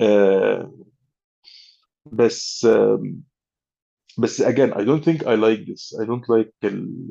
[0.00, 0.74] آه
[2.12, 3.22] بس آم،
[4.18, 6.00] بس again I don't think I like this.
[6.02, 7.08] I don't like ال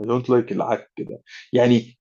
[0.00, 1.22] I don't like العك كده
[1.52, 1.98] يعني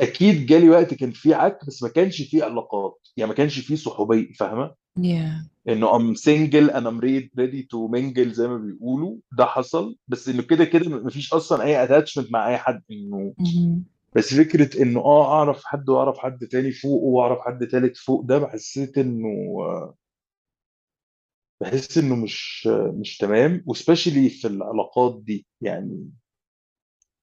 [0.00, 2.98] أكيد جالي وقت كان فيه عك بس ما كانش فيه علاقات.
[3.16, 5.48] يعني ما كانش فيه صحوبية فاهمة؟ Yeah.
[5.68, 9.16] إنه I'm single أنا I'm ready to mingle زي ما بيقولوا.
[9.38, 9.96] ده حصل.
[10.08, 12.82] بس إنه كده كده ما فيش أصلا أي attachment مع أي حد.
[12.90, 13.84] إنه مم.
[14.16, 18.38] بس فكرة إنه آه أعرف حد وأعرف حد تاني فوق وأعرف حد تالت فوق ده
[18.38, 19.28] بحسيت إنه
[21.60, 22.66] بحس إنه مش
[23.00, 26.10] مش تمام وسبيشلي في العلاقات دي يعني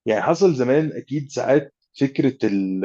[0.05, 2.83] يعني حصل زمان أكيد ساعات فكرة ال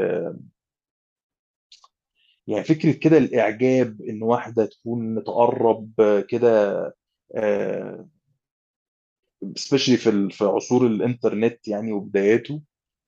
[2.46, 5.92] يعني فكرة كده الإعجاب إن واحدة تكون تقرب
[6.28, 6.84] كده
[7.36, 8.08] آه،
[9.56, 12.62] specially في ال- في عصور الإنترنت يعني وبداياته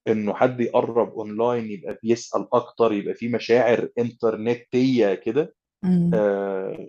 [0.09, 5.55] إنه حد يقرب اونلاين يبقى بيسأل أكتر يبقى في مشاعر إنترنتية كده.
[6.15, 6.89] آه،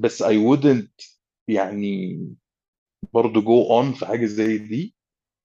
[0.00, 1.06] بس I wouldn't
[1.48, 2.18] يعني
[3.14, 4.94] برضو go on في حاجة زي دي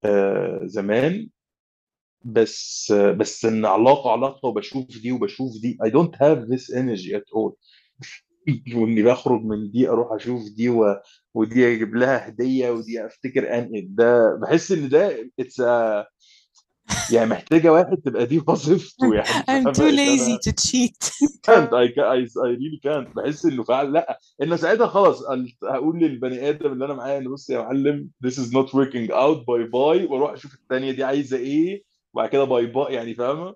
[0.06, 1.30] آه، زمان.
[2.26, 7.14] بس آه، بس إن علاقة علاقة وبشوف دي وبشوف دي I don't have this energy
[7.16, 7.54] at all.
[8.76, 11.02] وإني بخرج من دي أروح أشوف دي و...
[11.34, 15.62] ودي أجيب لها هدية ودي أفتكر أن ده بحس إن ده it's
[17.12, 19.28] يعني محتاجة واحد تبقى دي وظيفته يعني.
[19.64, 21.28] I'm too فاهمة؟ lazy to cheat.
[21.44, 24.20] كانت اي اي ريلي كانت بحس إنه فعلا لأ.
[24.44, 25.24] انه ساعتها خلاص
[25.64, 29.46] هقول للبني آدم اللي أنا معاه إنه بص يا معلم this is not working out.
[29.48, 31.84] bye bye وأروح أشوف الثانية دي عايزة إيه.
[32.14, 33.56] وبعد كده bye bye يعني فاهمة؟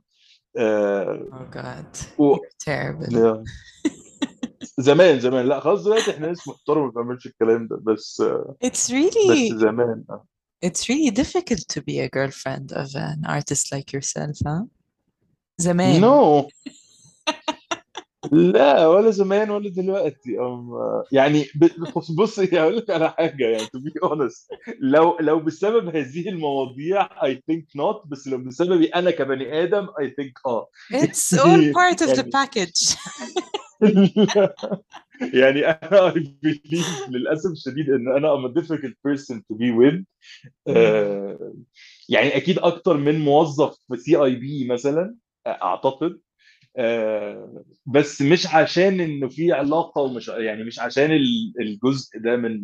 [0.58, 1.26] آه.
[1.32, 2.20] Oh god.
[2.20, 2.36] و...
[2.36, 3.14] you're terrible.
[3.14, 3.44] yeah.
[4.78, 5.46] زمان زمان.
[5.46, 7.80] لأ خلاص دلوقتي إحنا ناس محترمة ما بنعملش الكلام ده.
[7.84, 8.24] بس
[8.66, 10.26] it's بس really زمان آه.
[10.67, 14.65] it's really difficult to be a girlfriend of an artist like yourself huh
[15.59, 16.49] زمان نو
[18.33, 20.71] لا ولا زمان ولا دلوقتي أم
[21.13, 25.97] يعني ب- بص بص هقول لك على حاجه يعني to be honest لو لو بسبب
[25.97, 31.39] هذه المواضيع I think not بس لو بسببي انا كبني ادم I think اه it's
[31.39, 32.97] all part of the يعني package
[35.34, 40.04] يعني أنا I believe للأسف الشديد إن أنا I'm a difficult person to be with.
[40.68, 41.54] آه،
[42.10, 45.16] يعني أكيد أكتر من موظف في سي اي بي مثلا
[45.48, 46.20] أعتقد.
[46.78, 52.62] آه، بس مش عشان إنه في علاقة ومش يعني مش عشان ال- الجزء ده من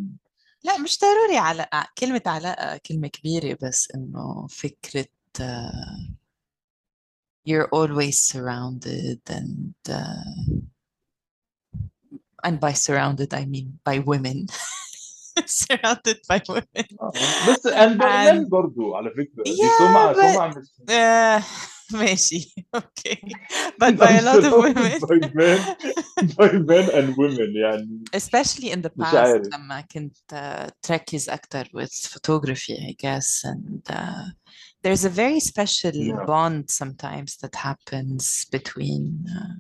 [0.64, 5.06] لا مش ضروري علاقة كلمة علاقة كلمة كبيرة بس إنه فكرة
[5.40, 6.12] uh,
[7.46, 10.66] you're always surrounded and uh,
[12.45, 14.47] and by surrounded I mean by women
[15.47, 16.87] surrounded by women
[17.49, 21.71] بس and by men and برضو على فكره دي yeah سمعه but سمعه مش uh,
[21.93, 23.19] ماشي okay
[23.83, 25.61] but by a lot of surrounded women by men
[26.39, 31.29] by men and women يعني especially in the مش past عارف لما كنت uh, تركز
[31.29, 34.27] أكتر with photography I guess and uh,
[34.83, 36.25] there's a very special yeah.
[36.27, 39.55] bond sometimes that happens between uh,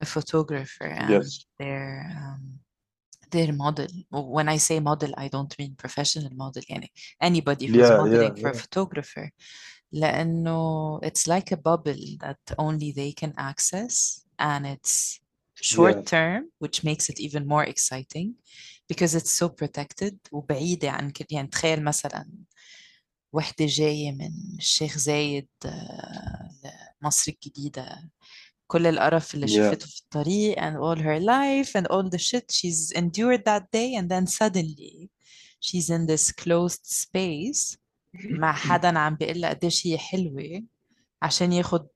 [0.00, 1.88] a photographer and yes their
[2.20, 2.58] um,
[3.30, 6.90] their model when I say model I don't mean professional model يعني
[7.22, 9.30] anybody who's yeah yeah modeling for a yeah photographer
[9.92, 15.20] لأنه it's like a bubble that only they can access and it's
[15.54, 18.34] short yeah term which makes it even more exciting
[18.88, 22.28] because it's so protected وبعيدة عن كل يعني تخيل مثلا
[23.32, 26.50] وحدة جاية من الشيخ زايد آه،
[27.02, 28.10] لمصر الجديدة
[28.68, 32.44] كل القرف اللي yeah شافته في الطريق and all her life and all the shit
[32.52, 35.08] she's endured that day and then suddenly
[35.60, 37.76] she's in this closed space
[38.14, 40.62] مع حدا عم بيقول لها قديش هي حلوة
[41.22, 41.86] عشان ياخد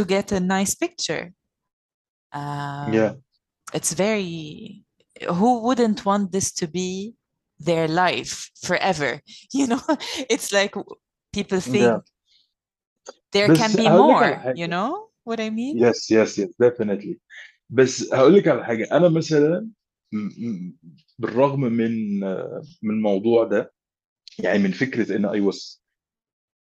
[0.00, 1.32] to get a nice picture
[2.34, 3.22] yeah um,
[3.76, 4.84] it's very
[5.38, 7.14] who wouldn't want this to be
[7.68, 9.12] their life forever
[9.56, 9.82] you know
[10.34, 10.72] it's like
[11.36, 12.02] people yeah think
[13.34, 15.77] there can بس be هقول لك على more you حاجه know What I mean?
[15.77, 17.17] Yes yes yes definitely.
[17.69, 18.87] بس هقول لك على حاجة.
[18.91, 19.69] أنا مثلا
[21.19, 22.19] بالرغم من
[22.81, 23.73] من الموضوع ده
[24.39, 25.79] يعني من فكرة إن I was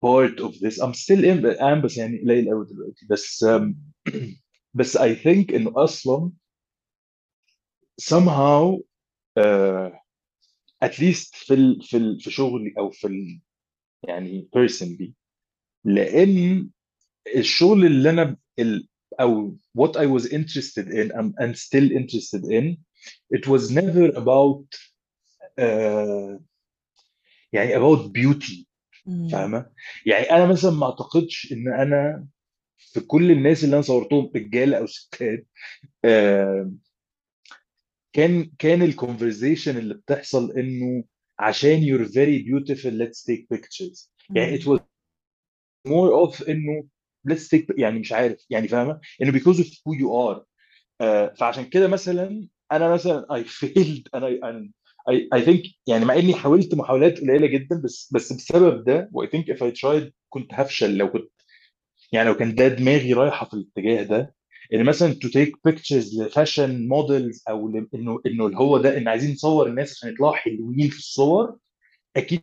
[0.05, 3.07] part of this I'm still in I'm بس يعني قليل قوي دلوقتي.
[3.11, 3.45] بس
[4.75, 6.31] بس I think انه أصلا
[8.01, 8.79] somehow
[9.39, 9.91] uh,
[10.85, 13.41] at least في ال في ال في شغلي أو في ال
[14.09, 15.11] يعني personally
[15.85, 16.71] لأن
[17.37, 18.89] الشغل اللي أنا ال
[19.21, 22.77] أو what I was interested in and, and still interested in
[23.37, 24.65] it was never about
[25.61, 26.41] uh,
[27.53, 28.67] يعني about beauty
[29.09, 29.31] Mm.
[29.33, 29.71] فاهمه
[30.07, 32.27] يعني أنا مثلا ما اعتقدش ان أنا
[32.79, 35.47] في كل الناس اللي أنا صورتهم رجاله أو ستات
[36.05, 36.73] آه،
[38.13, 41.05] كان كان الكونفرزيشن اللي بتحصل انه
[41.39, 44.67] عشان you're very beautiful let's take pictures يعني it Mm.
[44.69, 44.81] was
[45.89, 46.85] more of انه
[47.29, 50.41] let's take يعني مش عارف يعني فاهمة؟ إنه of who you are.
[51.01, 54.71] آه، فعشان كده مثلا أنا مثلا I failed أنا أنا
[55.35, 59.32] I think يعني مع إني حاولت محاولات قليلة جدا بس بس بسبب ده و I
[59.32, 60.97] think if I tried كنت هفشل.
[60.97, 61.31] لو كنت
[62.12, 64.35] يعني لو كان ده دماغي رايحة في الاتجاه ده
[64.75, 69.09] إن مثلا to take pictures ل fashion models أو انه إنه اللي هو ده إن
[69.09, 71.59] عايزين نصور الناس عشان يطلعوا حلوين في الصور
[72.16, 72.43] أكيد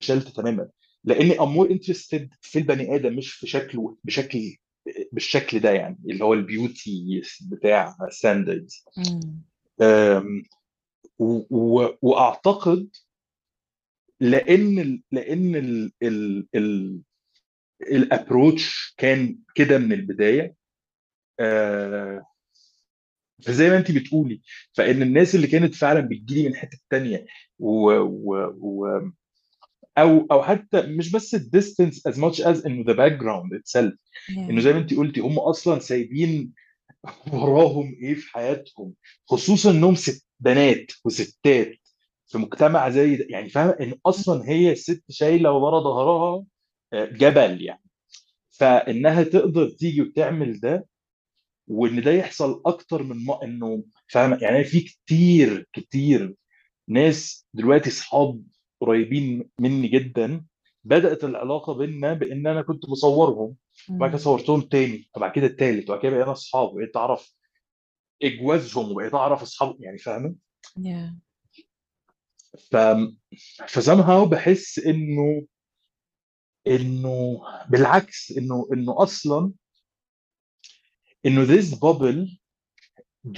[0.00, 0.68] فشلت تماما.
[1.04, 4.56] لاني I'm more interested في البني آدم مش في شكله بشكل
[5.12, 8.84] بالشكل ده يعني اللي هو ال beauty بتاع standards.
[12.02, 12.88] وأعتقد
[14.20, 17.00] لأن لأن ال ال ال
[17.82, 20.54] ال approach كان كده من البداية
[21.40, 22.26] آه،
[23.42, 24.42] فزي ما انت بتقولي
[24.72, 27.26] فإن الناس اللي كانت فعلا بتجيلي من حتة تانية
[27.58, 29.00] و, و, و
[29.98, 33.92] أو أو حتى مش بس ال distance as much as إنه the background itself.
[34.38, 34.64] إنه Yeah.
[34.64, 36.52] زي ما انت قلتي هم أصلا سايبين
[37.32, 38.94] وراهم إيه في حياتهم.
[39.26, 41.76] خصوصا إنهم ست بنات وستات
[42.26, 43.26] في مجتمع زي ده.
[43.30, 46.44] يعني فاهمة؟ إن أصلا هي الست شايلة ورا ظهرها
[46.92, 47.82] آه، جبل يعني.
[48.50, 50.86] فإنها تقدر تيجي وتعمل ده
[51.68, 56.34] وإن ده يحصل أكتر من ما إنه فاهمة؟ يعني في كتير كتير
[56.88, 58.42] ناس دلوقتي اصحاب
[58.86, 60.44] قريبين مني جدا
[60.84, 63.56] بدأت العلاقة بينا بإن أنا كنت بصورهم
[63.90, 64.18] وبعد كده.
[64.18, 67.34] صورتهم تاني وبعد كده التالت وبعد كده بقينا اصحاب وبقيت أعرف
[68.22, 70.34] إجوازهم وبقيت أعرف أصحاب يعني فاهمة
[70.78, 71.12] Yeah.
[72.70, 72.76] ف
[73.68, 75.46] فسامهاو بحس إنه
[76.66, 79.52] إنه بالعكس إنه إنه أصلا
[81.26, 82.38] إنه this bubble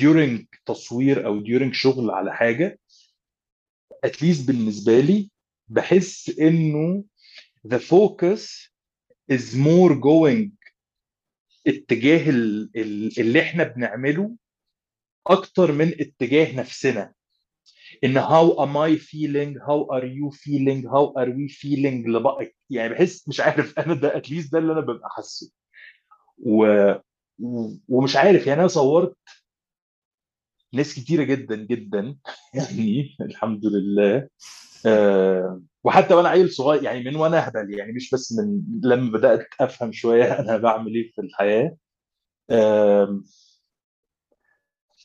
[0.00, 2.80] during تصوير أو during شغل على حاجة
[4.06, 5.30] at least بالنسبة لي
[5.68, 7.04] بحس إنه
[7.68, 8.70] the focus
[9.32, 10.50] is more going
[11.66, 14.36] اتجاه ال- ال- اللي إحنا بنعمله
[15.26, 17.14] أكتر من اتجاه نفسنا
[18.04, 22.94] إن how am I feeling how are you feeling how are we feeling لبقى يعني
[22.94, 25.50] بحس مش عارف أنا ده least ده اللي أنا ببقى حاسه.
[26.38, 26.66] و...
[27.88, 29.16] ومش عارف يعني أنا صورت
[30.74, 32.16] ناس كتيرة جدا جدا.
[32.54, 34.28] يعني الحمد لله.
[34.86, 39.46] آه، وحتى وأنا عيل صغير يعني من وأنا أهبل يعني مش بس من لما بدأت
[39.60, 41.76] أفهم شوية أنا بعمل إيه في الحياة.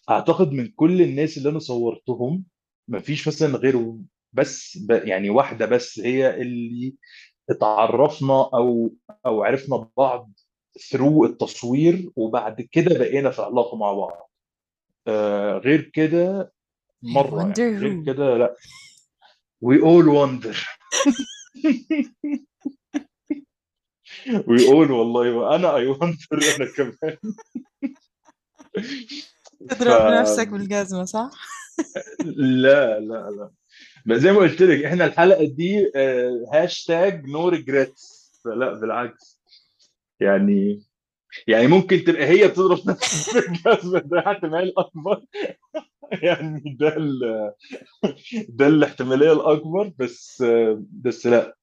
[0.09, 2.45] أعتقد من كل الناس اللي أنا صورتهم
[2.88, 3.93] مفيش مثلا غير
[4.34, 6.95] بس يعني واحدة بس هي اللي
[7.49, 8.93] اتعرفنا أو
[9.26, 10.32] أو عرفنا بعض
[10.91, 14.28] ثرو التصوير وبعد كده بقينا في علاقة مع بعض.
[15.10, 16.53] آه، غير كده
[17.05, 18.03] I مرة يعني غير.
[18.05, 18.55] كده لا.
[19.66, 20.55] We all wonder.
[24.30, 27.18] We all والله وأنا اي wonder أنا كمان.
[29.70, 31.32] ف تضرب نفسك بالجزمة صح؟
[32.26, 33.51] لا لا لا.
[34.05, 35.91] بس زي ما قلت لك إحنا الحلقة دي
[36.53, 39.41] hashtag no regrets فلا بالعكس.
[40.20, 40.84] يعني
[41.47, 45.21] يعني ممكن تبقى هي بتضرب نفسها بالجزمه ده احتمال اكبر
[46.23, 47.19] يعني ده ال...
[48.57, 50.43] ده الاحتمالية الأكبر بس
[50.91, 51.55] بس لا.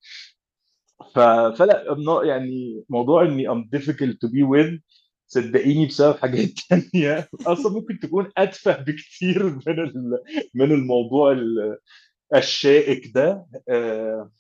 [1.15, 1.19] ف...
[1.59, 4.81] فلا يعني موضوع إني I'm difficult to be with
[5.27, 7.29] صدقيني بسبب حاجات تانية.
[7.47, 10.19] أصلا ممكن تكون أتفه بكتير من ال...
[10.55, 11.79] من الموضوع ال-
[12.35, 13.47] الشائك ده.
[13.69, 14.31] آه،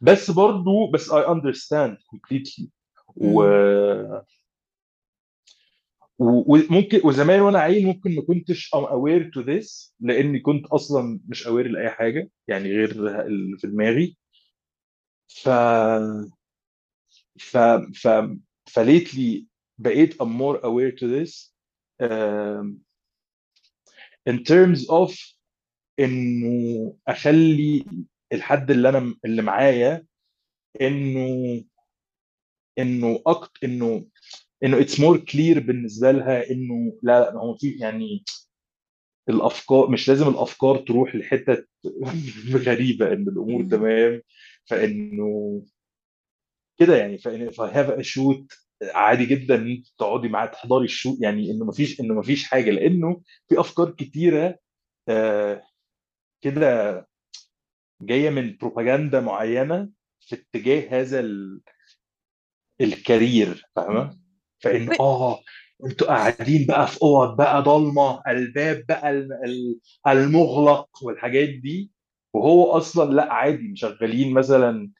[0.00, 2.66] بس برضو بس I understand completely.
[3.16, 3.42] و...
[6.22, 11.50] وممكن وزمان وأنا عيل ممكن ما كنتش aware to this لاني كنت أصلا مش aware
[11.50, 12.90] لأي حاجة يعني غير
[13.26, 14.16] اللي في دماغي.
[15.28, 15.48] ف
[17.38, 17.56] ف
[17.94, 18.08] ف
[18.66, 19.46] فليتلي
[19.78, 21.52] بقيت I'm more aware to this
[22.02, 22.76] um,
[24.30, 25.34] in terms of
[26.00, 27.84] إنه أخلي
[28.32, 30.06] الحد اللي أنا اللي معايا
[30.80, 31.64] إنه
[32.78, 34.06] إنه أكتر إنه
[34.64, 38.24] إنه it's more clear بالنسبة لها إنه لا لا هو في يعني
[39.28, 41.64] الأفكار مش لازم الأفكار تروح لحتة
[42.66, 43.62] غريبة إن الأمور.
[43.70, 44.22] تمام
[44.66, 45.62] فإنه
[46.80, 48.46] كده يعني فإن if I have a shoot
[48.94, 52.70] عادي جدا ان انت تقعدي معاه تحضري ال shoot يعني إنه مفيش إنه مفيش حاجة
[52.70, 54.58] لأنه في أفكار كتيرة
[55.08, 55.62] آه،
[56.44, 56.92] كده
[58.02, 59.88] جاية من بروباجندا معينة
[60.20, 61.60] في اتجاه هذا ال-
[62.80, 64.21] ال career فاهمة؟
[64.62, 65.40] فانه آه
[65.84, 71.90] أنتوا قاعدين بقى في أوض بقى ضلمة الباب بقى ال- ال- المغلق والحاجات دي
[72.34, 74.90] وهو أصلا لأ عادي مشغلين مثلا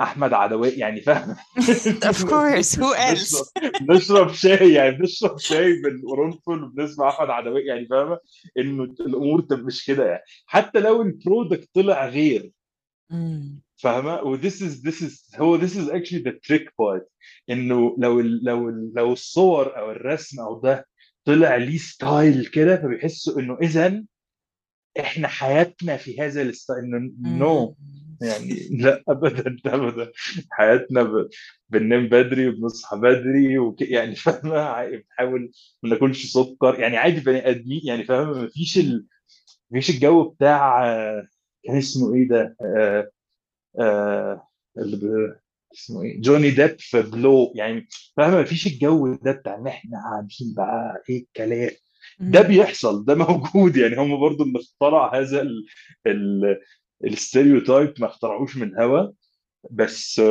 [0.00, 1.36] أحمد عدوية يعني فاهم؟
[2.10, 3.34] Of course who else
[3.82, 8.18] نشرب نشرب شاي يعني بنشرب شاي بالقرنفل وبنسمع أحمد عدوية يعني فاهمة؟
[8.58, 10.22] إنه الأمور مش كده يعني.
[10.46, 12.52] حتى لو ال product طلع غير.
[13.82, 17.06] فاهمة؟ و this is this is هو this is actually the trick part.
[17.50, 20.86] إنه لو ال لو ال لو الصور أو الرسم أو ده
[21.24, 24.04] طلع ليه style كده فبيحسوا إنه اذا
[25.00, 27.76] إحنا حياتنا في هذا ال style إنه no.
[28.22, 30.12] يعني لا ابدا ابدا.
[30.50, 31.28] حياتنا ب...
[31.68, 33.82] بننام بدري وبنصحى بدري وك...
[33.82, 35.50] يعني فاهمة؟ بنحاول
[35.82, 36.80] ما ناكلش سكر.
[36.80, 39.06] يعني عادي بني آدمين يعني فاهمة؟ ما فيش ال...
[39.70, 40.84] مفيش الجو بتاع
[41.64, 43.10] كان اسمه إيه ده؟ آه...
[43.80, 44.48] آه...
[45.74, 47.52] اسمه إيه؟ جوني ديب في Blow.
[47.56, 51.70] يعني فاهمة؟ ما فيش الجو ده بتاع إن إحنا قاعدين بقى إيه الكلام.
[52.20, 52.42] ده.
[52.42, 53.76] بيحصل ده موجود.
[53.76, 55.66] يعني هم برضو اللي اخترع هذا ال...
[56.06, 56.58] ال...
[57.04, 59.12] ال stereotype ما اخترعوش من هوا.
[59.70, 60.22] بس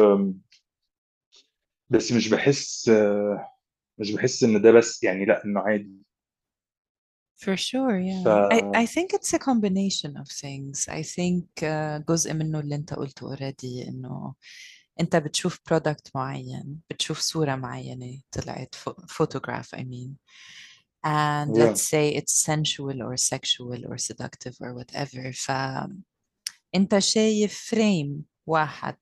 [1.89, 3.47] بس مش بحس آه،
[3.97, 5.03] مش بحس إن ده بس.
[5.03, 6.01] يعني لأ إنه عادي.
[7.40, 8.48] For sure, ف yeah.
[8.56, 10.88] I, I think it's a combination of things.
[10.88, 14.34] I think uh, جزء منه اللي انت قلته already انه
[15.00, 20.16] انت بتشوف product معين بتشوف صورة معينة طلعت pho- photograph I mean
[21.06, 28.24] and yeah let's say it's sensual or sexual or seductive or whatever فانت شايف فريم
[28.46, 28.96] واحد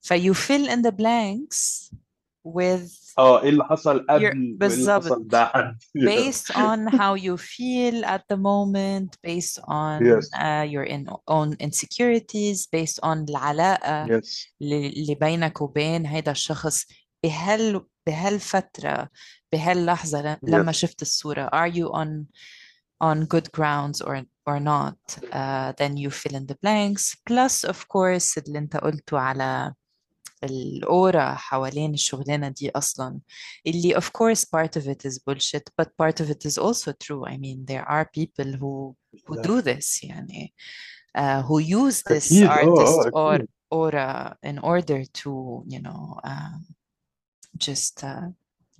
[0.00, 1.92] ف you fill in the blanks
[2.46, 6.08] with اه ايه اللي حصل your قبل وايه اللي بالظبط حصل بعد yeah.
[6.08, 11.56] based on how you feel at the moment, based on yes uh, your in, own
[11.66, 16.86] insecurities, based on العلاقة yes اللي اللي بينك وبين هيدا الشخص
[17.24, 19.08] بهال بهالفترة
[19.52, 22.24] بهاللحظة ل- لما yes شفت الصورة are you on
[23.04, 27.76] on good grounds or or not uh, then you fill in the blanks plus of
[27.88, 29.74] course اللي انت قلته على
[30.44, 33.18] الأورا حوالين الشغلانة دي أصلا
[33.66, 37.24] اللي of course part of it is bullshit but part of it is also true
[37.26, 38.96] I mean there are people who
[39.26, 40.52] who do this يعني
[41.18, 45.80] uh, who use this اكيد اه artist اه or اكيد aura in order to you
[45.86, 46.60] know um,
[47.58, 48.28] just uh,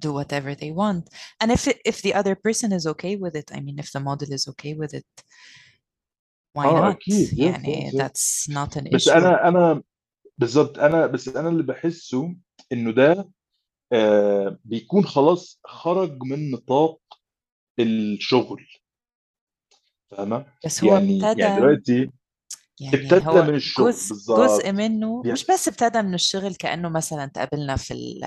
[0.05, 1.05] do whatever they want
[1.41, 4.01] and if it, if the other person is okay with it I mean if the
[4.09, 5.13] model is okay with it
[6.57, 9.83] why اه not اكيد yes يعني yes yes that's not an بس issue انا انا
[10.38, 10.80] بالظبط.
[10.80, 12.36] أنا بس أنا اللي بحسه
[12.72, 13.30] إنه ده
[13.94, 17.00] آه بيكون خلاص خرج من نطاق
[17.80, 18.66] الشغل.
[20.12, 22.12] فاهمة؟ بس هو يعني يعني ابتدى دلوقتي
[22.80, 23.92] يعني ابتدى هو من الشغل.
[23.92, 28.22] جزء جزء بالظبط منه بي- مش بس ابتدى من الشغل كأنه مثلا تقابلنا في ال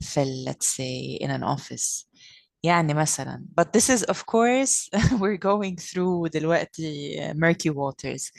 [0.00, 2.06] في ال let's say in an office.
[2.62, 4.88] يعني مثلا but this is of course
[5.20, 8.32] we're going through دلوقتي murky waters.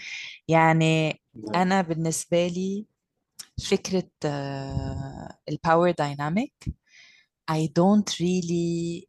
[0.47, 1.21] يعني
[1.54, 2.86] أنا بالنسبة لي
[3.70, 6.72] فكرة آه، الباور dynamic
[7.50, 9.08] I don't really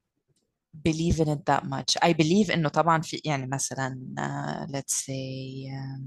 [0.87, 5.71] believe in it that much I believe إنه طبعا في يعني مثلا آه، let's say
[5.73, 6.01] آه،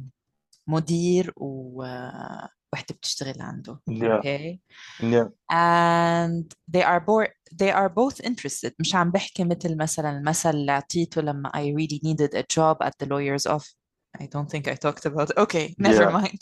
[0.66, 4.59] مدير ووحدة بتشتغل عنده yeah okay
[5.03, 7.28] yeah and they are both
[7.62, 12.01] they are both interested مش عم بحكي مثل مثلا المثل اللي أعطيته لما I really
[12.05, 13.78] needed a job at the lawyer's office
[14.22, 16.40] I don't think I talked about okay never yeah mind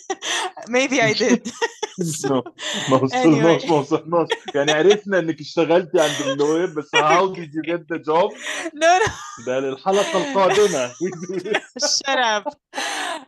[0.67, 1.41] maybe I did
[2.03, 2.43] so no
[2.89, 7.63] ما وصلناش anyway ما وصلناش يعني عرفنا انك اشتغلتي عند اللوير بس how did you
[7.71, 8.31] get the job
[8.73, 9.11] no no
[9.45, 12.55] ده للحلقة القادمة we do this shut up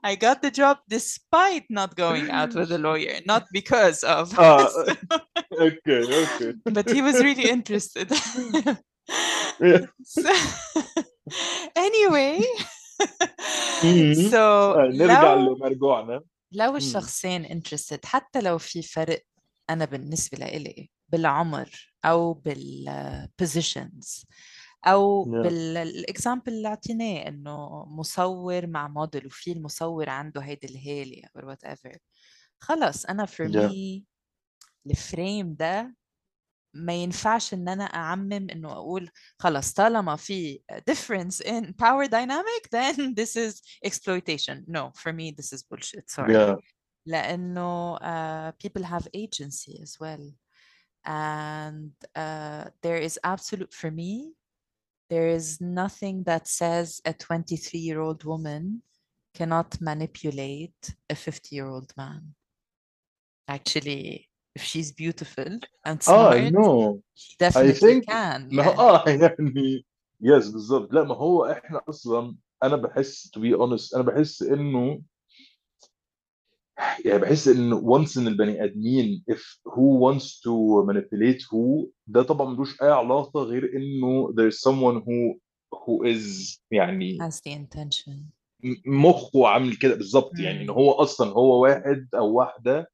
[0.04, 4.68] I got the job despite not going out with a lawyer not because of اه
[4.68, 4.94] so,
[5.62, 8.08] اوكي اوكي but he was really interested
[10.04, 10.32] so,
[11.76, 12.42] anyway
[14.31, 16.23] so آه، نرجع لو لمرجوعنا
[16.53, 16.77] لو.
[16.77, 19.23] الشخصين interested حتى لو في فرق
[19.71, 24.25] أنا بالنسبة لإلي بالعمر أو بال positions
[24.87, 25.29] أو Yeah.
[25.29, 31.97] بال example اللي أعطيناه إنه مصور مع موديل وفي المصور عنده هيدي الهالة or whatever
[32.59, 33.71] خلص أنا for Yeah.
[33.71, 34.03] me
[34.91, 35.95] ال frame ده
[36.74, 39.10] ما ينفعش ان انا اعمم انه اقول
[39.40, 40.60] خلاص طالما في
[40.92, 46.34] difference in power dynamic then this is exploitation no for me this is bullshit sorry
[46.34, 46.56] Yeah.
[47.06, 50.34] لانه uh, people have agency as well
[51.06, 54.34] and uh, there is absolute for me
[55.10, 58.82] there is nothing that says a 23 year old woman
[59.34, 62.36] cannot manipulate a 50 year old man
[63.48, 64.28] actually
[64.59, 69.05] if she's beautiful and آه smart no she I definitely think can ما هو آه
[69.23, 69.85] يعني
[70.21, 75.03] يس بالظبط لا ما هو إحنا أصلا أنا بحس to be honest أنا بحس إنه
[77.07, 82.51] يعني بحس إن once إن البني آدمين if who wants to manipulate who ده طبعا
[82.55, 85.39] ملوش أي علاقة غير إنه there's someone who
[85.75, 88.17] who is يعني has the intention.
[88.87, 90.71] مخه عامل كده بالظبط يعني ان.
[90.71, 92.92] هو أصلا هو واحد أو واحدة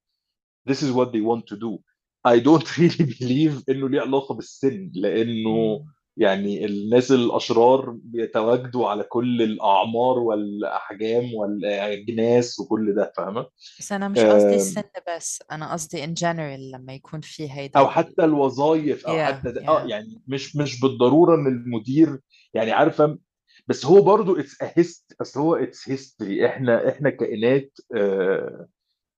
[0.68, 1.78] this is what they want to do.
[2.24, 5.84] I don't really believe إنه ليه علاقة بالسن لأنه.
[6.20, 13.46] يعني الناس الأشرار بيتواجدوا على كل الأعمار والأحجام والأجناس وكل ده فاهمة؟
[13.78, 14.82] بس أنا مش قصدي السن
[15.16, 17.88] بس أنا قصدي in general لما يكون في هيدا أو.
[17.88, 19.68] حتى الوظائف أو yeah حتى ده.
[19.68, 22.18] آه yeah يعني مش مش بالضرورة إن المدير
[22.54, 23.18] يعني عارفة
[23.66, 28.66] بس هو برضو it's hist أصل هو it's history إحنا إحنا كائنات آه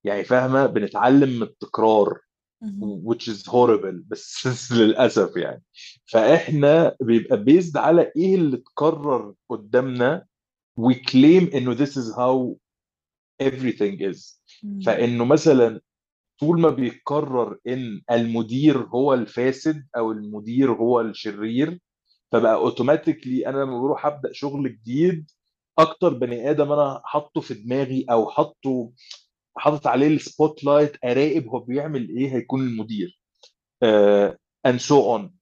[0.04, 2.18] يعني فاهمة؟ بنتعلم من التكرار
[3.08, 5.62] which is horrible بس للأسف يعني.
[6.06, 10.26] فإحنا بيبقى بيزد على إيه اللي اتكرر قدامنا
[10.80, 12.56] we claim إنه this is how
[13.42, 14.40] everything is.
[14.86, 15.80] فإنه مثلا
[16.40, 21.80] طول ما بيتكرر إن المدير هو الفاسد أو المدير هو الشرير
[22.32, 25.30] فبقى automatically أنا لما بروح أبدأ شغل جديد
[25.78, 28.90] أكتر بني آدم أنا حاطه في دماغي أو حاطه
[29.56, 33.20] حاطط عليه ال spotlight أراقب هو بيعمل إيه هيكون المدير.
[34.66, 35.34] and so on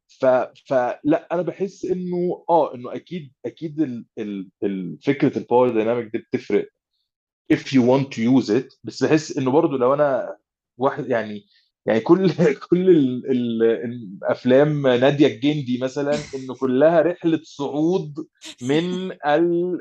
[0.66, 4.06] فلا أنا بحس إنه آه إنه أكيد أكيد ال...
[4.62, 4.98] ال...
[5.02, 6.68] فكرة ال power dynamic دي بتفرق
[7.52, 8.78] if you want to use it.
[8.84, 10.36] بس بحس إنه برضو لو أنا
[10.78, 11.46] واحد يعني
[11.86, 12.30] يعني كل
[12.70, 18.26] كل ال ال الأفلام نادية الجندي مثلا إنه كلها رحلة صعود
[18.62, 19.80] من ال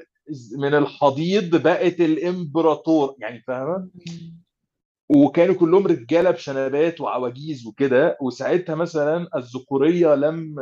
[0.57, 3.89] من الحضيض بقت الإمبراطور يعني فاهمة.
[5.09, 10.55] وكانوا كلهم رجالة بشنبات وعواجيز وكده وساعتها مثلا الذكورية لم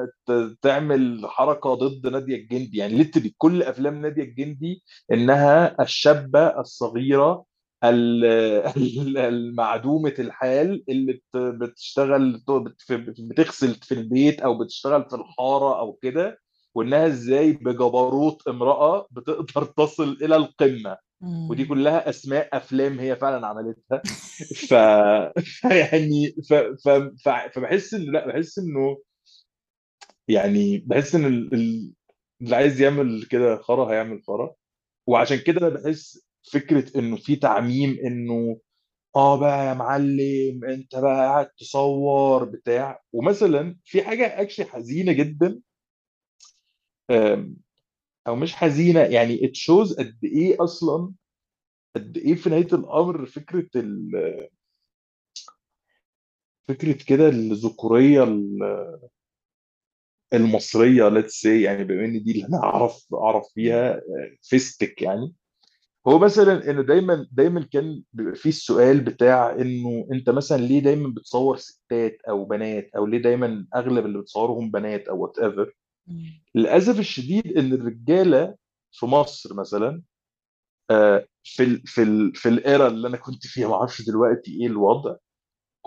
[0.62, 7.46] تعمل حركة ضد نادية الجندي يعني ليتري كل أفلام نادية الجندي إنها الشابة الصغيرة
[7.84, 8.26] ال-
[8.78, 15.94] ال- المعدومة الحال اللي بت- بتشتغل بت- بتغسل في البيت أو بتشتغل في الحارة أو
[15.94, 16.40] كده
[16.76, 20.98] وانها إزاي بجبروت امرأة بتقدر تصل إلى القمة.
[21.50, 21.66] ودي.
[21.66, 24.02] كلها أسماء أفلام هي فعلا عملتها.
[24.70, 24.72] ف
[25.72, 26.54] يعني ف...
[26.54, 26.90] ف...
[27.26, 27.30] ف...
[27.30, 28.98] فبحس انه لا بحس إنه
[30.28, 31.54] يعني بحس إن ال...
[31.54, 31.94] ال-
[32.42, 34.54] اللي عايز يعمل كده خرا هيعمل خرا.
[35.08, 38.60] وعشان كده أنا بحس فكرة إنه في تعميم إنه
[39.16, 43.02] آه بقى يا معلم أنت بقى قاعد تصور بتاع.
[43.14, 45.60] ومثلا في حاجة اكشلي حزينة جدا.
[48.28, 51.12] أو مش حزينة يعني it shows قد إيه أصلا
[51.96, 54.12] قد إيه في نهاية الأمر فكرة ال...
[56.68, 59.00] فكرة كده الذكورية ال-
[60.34, 64.02] المصرية let's say يعني بما إن دي اللي أنا أعرف أعرف فيها
[64.42, 65.34] فيستك يعني
[66.08, 71.10] هو مثلا إنه دايما دايما كان بيبقى فيه السؤال بتاع إنه أنت مثلا ليه دايما
[71.10, 75.74] بتصور ستات أو بنات أو ليه دايما أغلب اللي بتصورهم بنات أو whatever.
[76.56, 78.56] للأسف الشديد إن الرجالة
[78.92, 80.02] في مصر مثلا
[80.92, 84.52] آه، في ال في ال في ال era اللي أنا كنت فيها ما أعرفش دلوقتي
[84.62, 85.16] إيه الوضع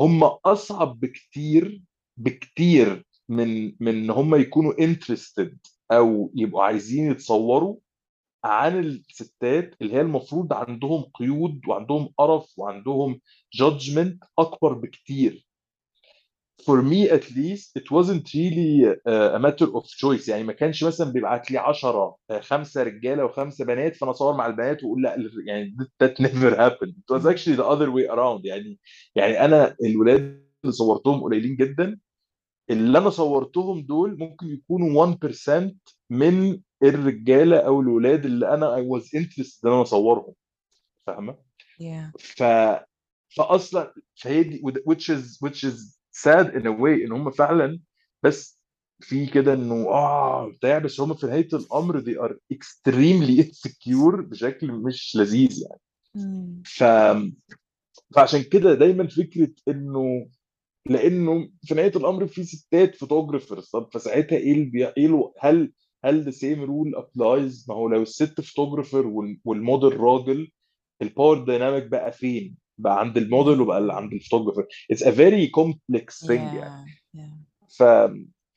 [0.00, 1.82] هم أصعب بكتير
[2.18, 5.58] بكتير من من إن هم يكونوا interested
[5.92, 7.76] أو يبقوا عايزين يتصوروا
[8.44, 13.20] عن الستات اللي هي المفروض عندهم قيود وعندهم قرف وعندهم
[13.54, 15.47] judgment أكبر بكتير.
[16.66, 20.28] For me at least it wasn't really a matter of choice.
[20.28, 24.84] يعني ما كانش مثلا بيبعت لي 10 خمسة رجالة وخمسة بنات فأنا أصور مع البنات
[24.84, 25.16] وأقول لأ
[25.46, 26.94] يعني that never happened.
[26.98, 28.44] It was actually the other way around.
[28.44, 28.78] يعني
[29.14, 31.98] يعني أنا الولاد اللي صورتهم قليلين جدا
[32.70, 35.74] اللي أنا صورتهم دول ممكن يكونوا 1%
[36.10, 40.34] من الرجالة أو الولاد اللي أنا I was interested إن أنا أصورهم.
[41.06, 41.36] فاهمة؟
[41.80, 42.12] Yeah.
[42.18, 42.42] ف
[43.36, 47.80] فاصلا فهي دي which is which is sad in a way إن هم فعلا
[48.22, 48.58] بس
[49.00, 54.72] في كده إنه آه بتاع بس هم في نهاية الأمر they are extremely insecure بشكل
[54.72, 55.80] مش لذيذ يعني.
[56.66, 56.84] ف
[58.14, 60.28] فعشان كده دايما فكرة إنه
[60.86, 64.86] لإنه في نهاية الأمر في ستات photographers طب فساعتها إيه اللي بي...
[64.88, 65.34] إيه ألو...
[65.40, 65.72] هل
[66.04, 69.40] هل the same rule applies ما هو لو الست photographer وال...
[69.44, 70.50] والموديل راجل
[71.02, 75.46] ال power dynamic بقى فين؟ بقى عند الموديل وبقى عند ال photographer it's a very
[75.46, 76.90] complex thing يعني.
[77.16, 77.20] yeah.
[77.78, 77.82] ف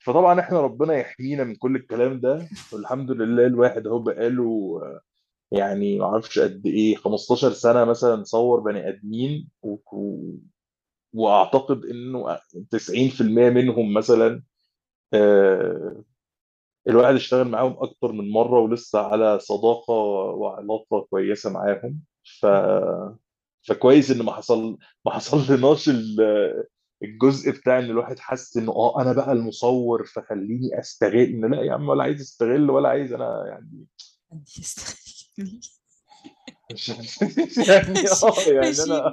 [0.04, 2.48] فطبعا إحنا ربنا يحمينا من كل الكلام ده.
[2.72, 4.80] والحمد لله الواحد أهو بقاله
[5.52, 9.76] يعني ما أعرفش قد إيه 15 سنة مثلا صور بني آدمين و...
[9.92, 10.34] و...
[11.14, 14.42] وأعتقد إنه 90% منهم مثلا
[15.14, 16.04] آه،
[16.88, 19.94] الواحد اشتغل معاهم أكتر من مرة ولسه على صداقة
[20.34, 22.00] وعلاقة كويسة معاهم.
[22.40, 22.46] ف
[23.62, 26.64] فكويس إن ما حصل ما حصلناش ال-
[27.02, 31.72] الجزء بتاع إن الواحد حس إنه آه أنا بقى المصور فخليني أستغل إن لأ يا
[31.72, 33.86] عم ولا عايز أستغل ولا عايز أنا يعني
[36.72, 36.88] مش
[37.68, 39.12] يعني آه يعني أنا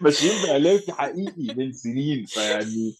[0.00, 2.94] ماشيين بعلاقي حقيقي من سنين فيعني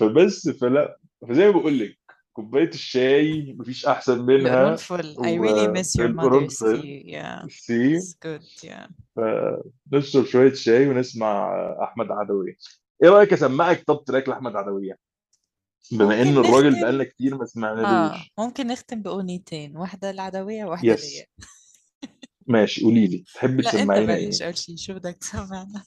[0.00, 0.98] فبس فلا
[1.28, 1.98] فزي ما بقول لك
[2.34, 4.62] كوباية الشاي مفيش أحسن منها.
[4.62, 7.46] القرنفل I really miss your والقرنفل tea yeah.
[7.46, 8.88] It's good yeah.
[9.92, 11.54] نشرب شوية شاي ونسمع
[11.84, 12.56] أحمد عدوية.
[13.02, 14.98] إيه رأيك أسمعك طب تراك لأحمد عدوية؟
[15.92, 21.12] بما إن الراجل بقالنا كتير ما آه سمعنالوش ممكن نختم بأغنيتين واحدة العدوية وواحدة يس
[21.12, 21.26] ليا.
[22.46, 23.24] ماشي قولي لي.
[23.34, 25.84] تحبي لا أنت تسمعينا بلش إيه؟ اول شيء شو بدك تسمعنا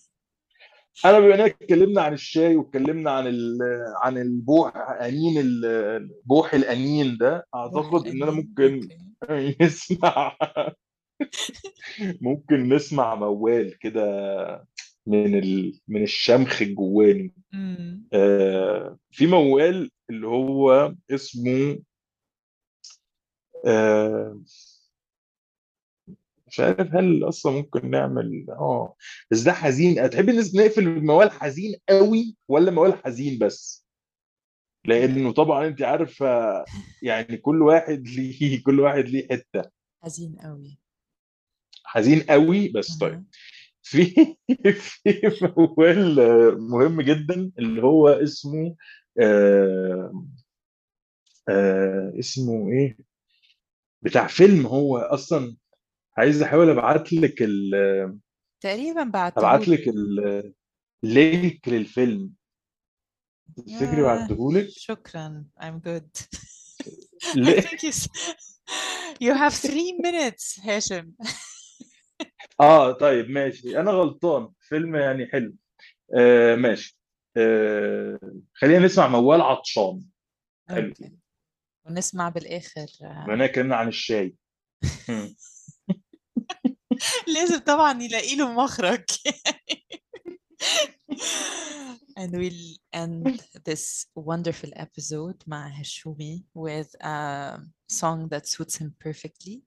[1.05, 3.57] أنا بما إننا اتكلمنا عن الشاي واتكلمنا عن ال...
[4.01, 8.89] عن البوح أنين ال- بوح الأنين ده أعتقد إن أنا ممكن
[9.61, 10.37] نسمع
[12.21, 14.03] ممكن نسمع موال كده
[15.07, 15.79] من ال...
[15.87, 17.33] من الشمخ الجواني.
[18.13, 21.79] آه في موال اللي هو اسمه
[23.65, 24.39] آه
[26.57, 28.95] مش عارف هل أصلا ممكن نعمل آه
[29.31, 30.09] بس ده حزين.
[30.09, 33.85] تحب الناس نقفل الموال حزين قوي ولا موال حزين بس؟
[34.85, 36.27] لأنه طبعا أنت عارفة
[37.01, 39.69] يعني كل واحد ليه كل واحد ليه حتة.
[40.03, 40.79] حزين قوي.
[41.85, 43.25] حزين قوي بس طيب.
[43.83, 44.05] في
[44.73, 45.21] في
[45.57, 46.15] موال
[46.61, 48.75] مهم جدا اللي هو اسمه
[49.19, 50.25] آه
[51.49, 52.97] آه اسمه إيه؟
[54.01, 55.55] بتاع فيلم هو أصلا
[56.17, 58.19] عايز أحاول أبعت لك ال...
[58.63, 60.53] تقريبا أبعت بعتهولي لك ال-
[61.03, 62.33] اللينك للفيلم.
[63.57, 65.45] تفتكري ياه بعته لك شكرا.
[65.59, 66.21] I'm good.
[67.33, 68.09] I ليه؟ think you s-
[69.23, 71.11] you have three minutes هاشم.
[72.59, 73.79] آه طيب ماشي.
[73.79, 74.49] أنا غلطان.
[74.61, 75.55] فيلم يعني حلو.
[76.17, 76.99] آه ماشي.
[77.37, 78.19] آه
[78.53, 80.05] خلينا نسمع موال عطشان.
[80.69, 80.87] حلو.
[80.87, 81.11] أوكي.
[81.85, 82.85] ونسمع بالآخر.
[83.01, 84.35] بما إننا اتكلمنا عن الشاي.
[85.09, 85.35] مم.
[87.36, 89.04] لازم طبعا يلاقي له مخرج
[92.18, 97.58] and we'll end this wonderful episode مع هشومي with a
[97.92, 99.62] song that suits him perfectly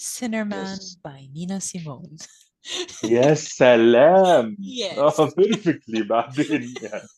[0.00, 0.96] Sinnerman Yes.
[1.06, 2.16] by Nina Simone
[3.04, 4.56] يا سلام
[4.98, 7.08] اه yes بيرفكتلي بعدين يعني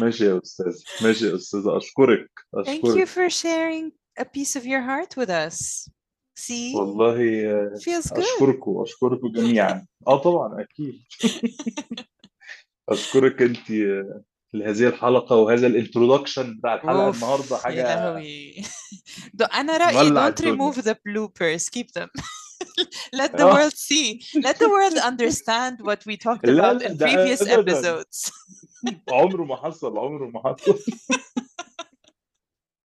[0.00, 4.64] ماشي يا استاذ ماشي يا استاذ اشكرك thank you اشكرك for sharing a piece of
[4.66, 5.88] your heart with us
[6.47, 9.85] See والله آه، أشكركم أشكركم جميعا.
[10.07, 11.03] آه طبعا أكيد.
[12.89, 14.23] أشكرك أنت آه،
[14.53, 18.55] لهذه الحلقة وهذا الإنترودكشن بتاع الحلقة أوف النهارده يا حاجة لهوي.
[19.33, 22.09] دو- أنا رأيي don't remove the bloopers keep them.
[23.21, 23.53] Let the آه.
[23.53, 24.07] world see.
[24.47, 28.31] Let the world understand what we talked about in previous episodes.
[29.11, 30.79] عمره ما حصل عمره ما حصل.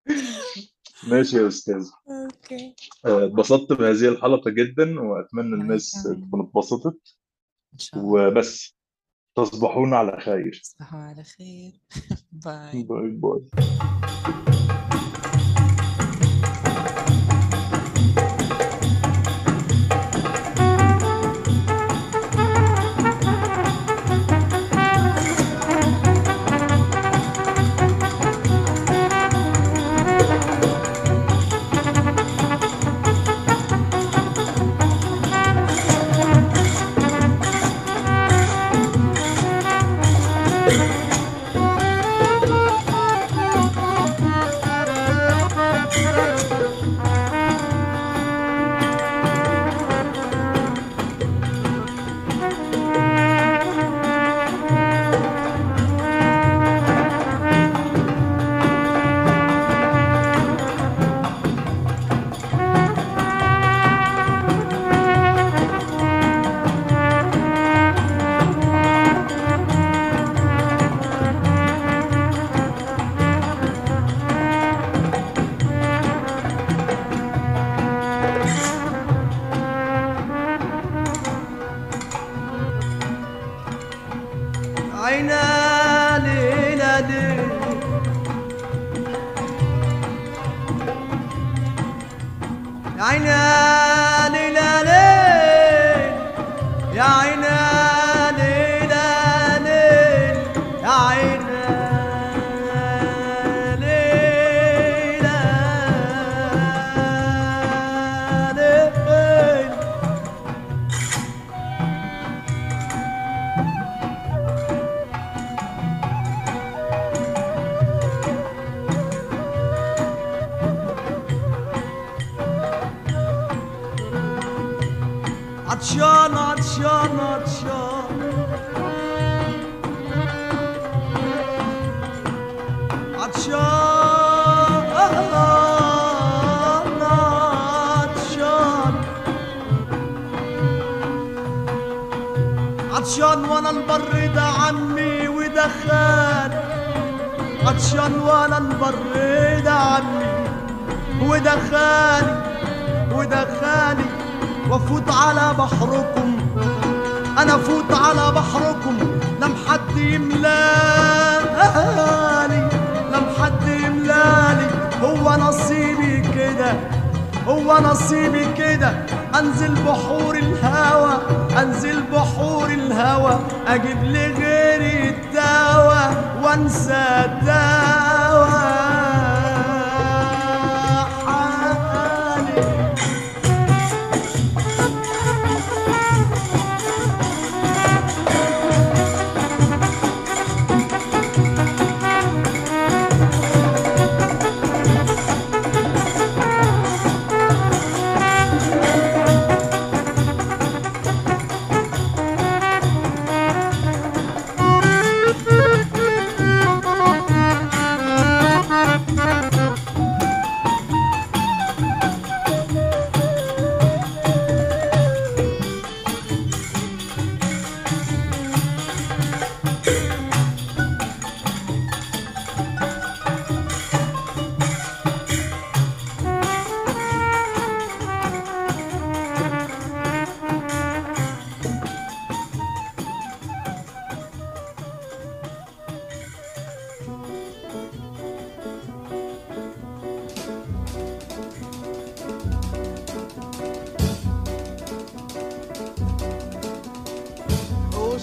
[1.03, 1.89] ماشي يا أستاذ.
[2.09, 2.75] okay.
[3.05, 7.17] آه، اتبسطت بهذه الحلقة جدا وأتمنى الناس تكون اتبسطت.
[7.73, 8.27] إن شاء الله.
[8.27, 8.77] وبس
[9.35, 10.61] تصبحون على خير.
[10.63, 11.71] تصبحوا على خير.
[12.45, 13.41] باي باي باي.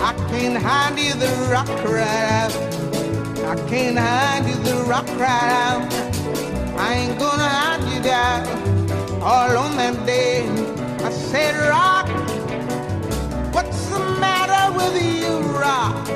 [0.00, 2.52] I can't hide you, the rock out.
[3.44, 5.92] I can't hide you, the rock out.
[6.78, 8.46] I ain't gonna hide you down
[9.20, 10.48] all on that day.
[11.04, 12.06] I said, Rock,
[13.52, 16.06] what's the matter with you, Rock?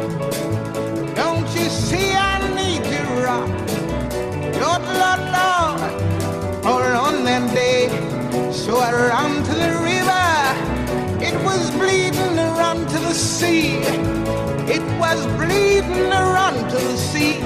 [1.17, 3.49] Don't you see I need you, Rock?
[4.63, 7.89] Lord, Lord, Lord, all on that day.
[8.53, 10.22] So I ran to the river.
[11.28, 13.78] It was bleeding run to the sea.
[14.77, 17.36] It was bleeding run to the sea.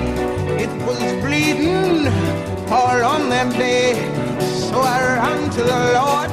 [0.65, 2.07] It was bleeding
[2.71, 3.93] all on that day.
[4.71, 6.31] So I ran to the Lord.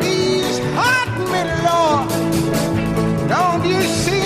[0.00, 2.08] Please hurt me, Lord.
[3.28, 4.21] Don't you see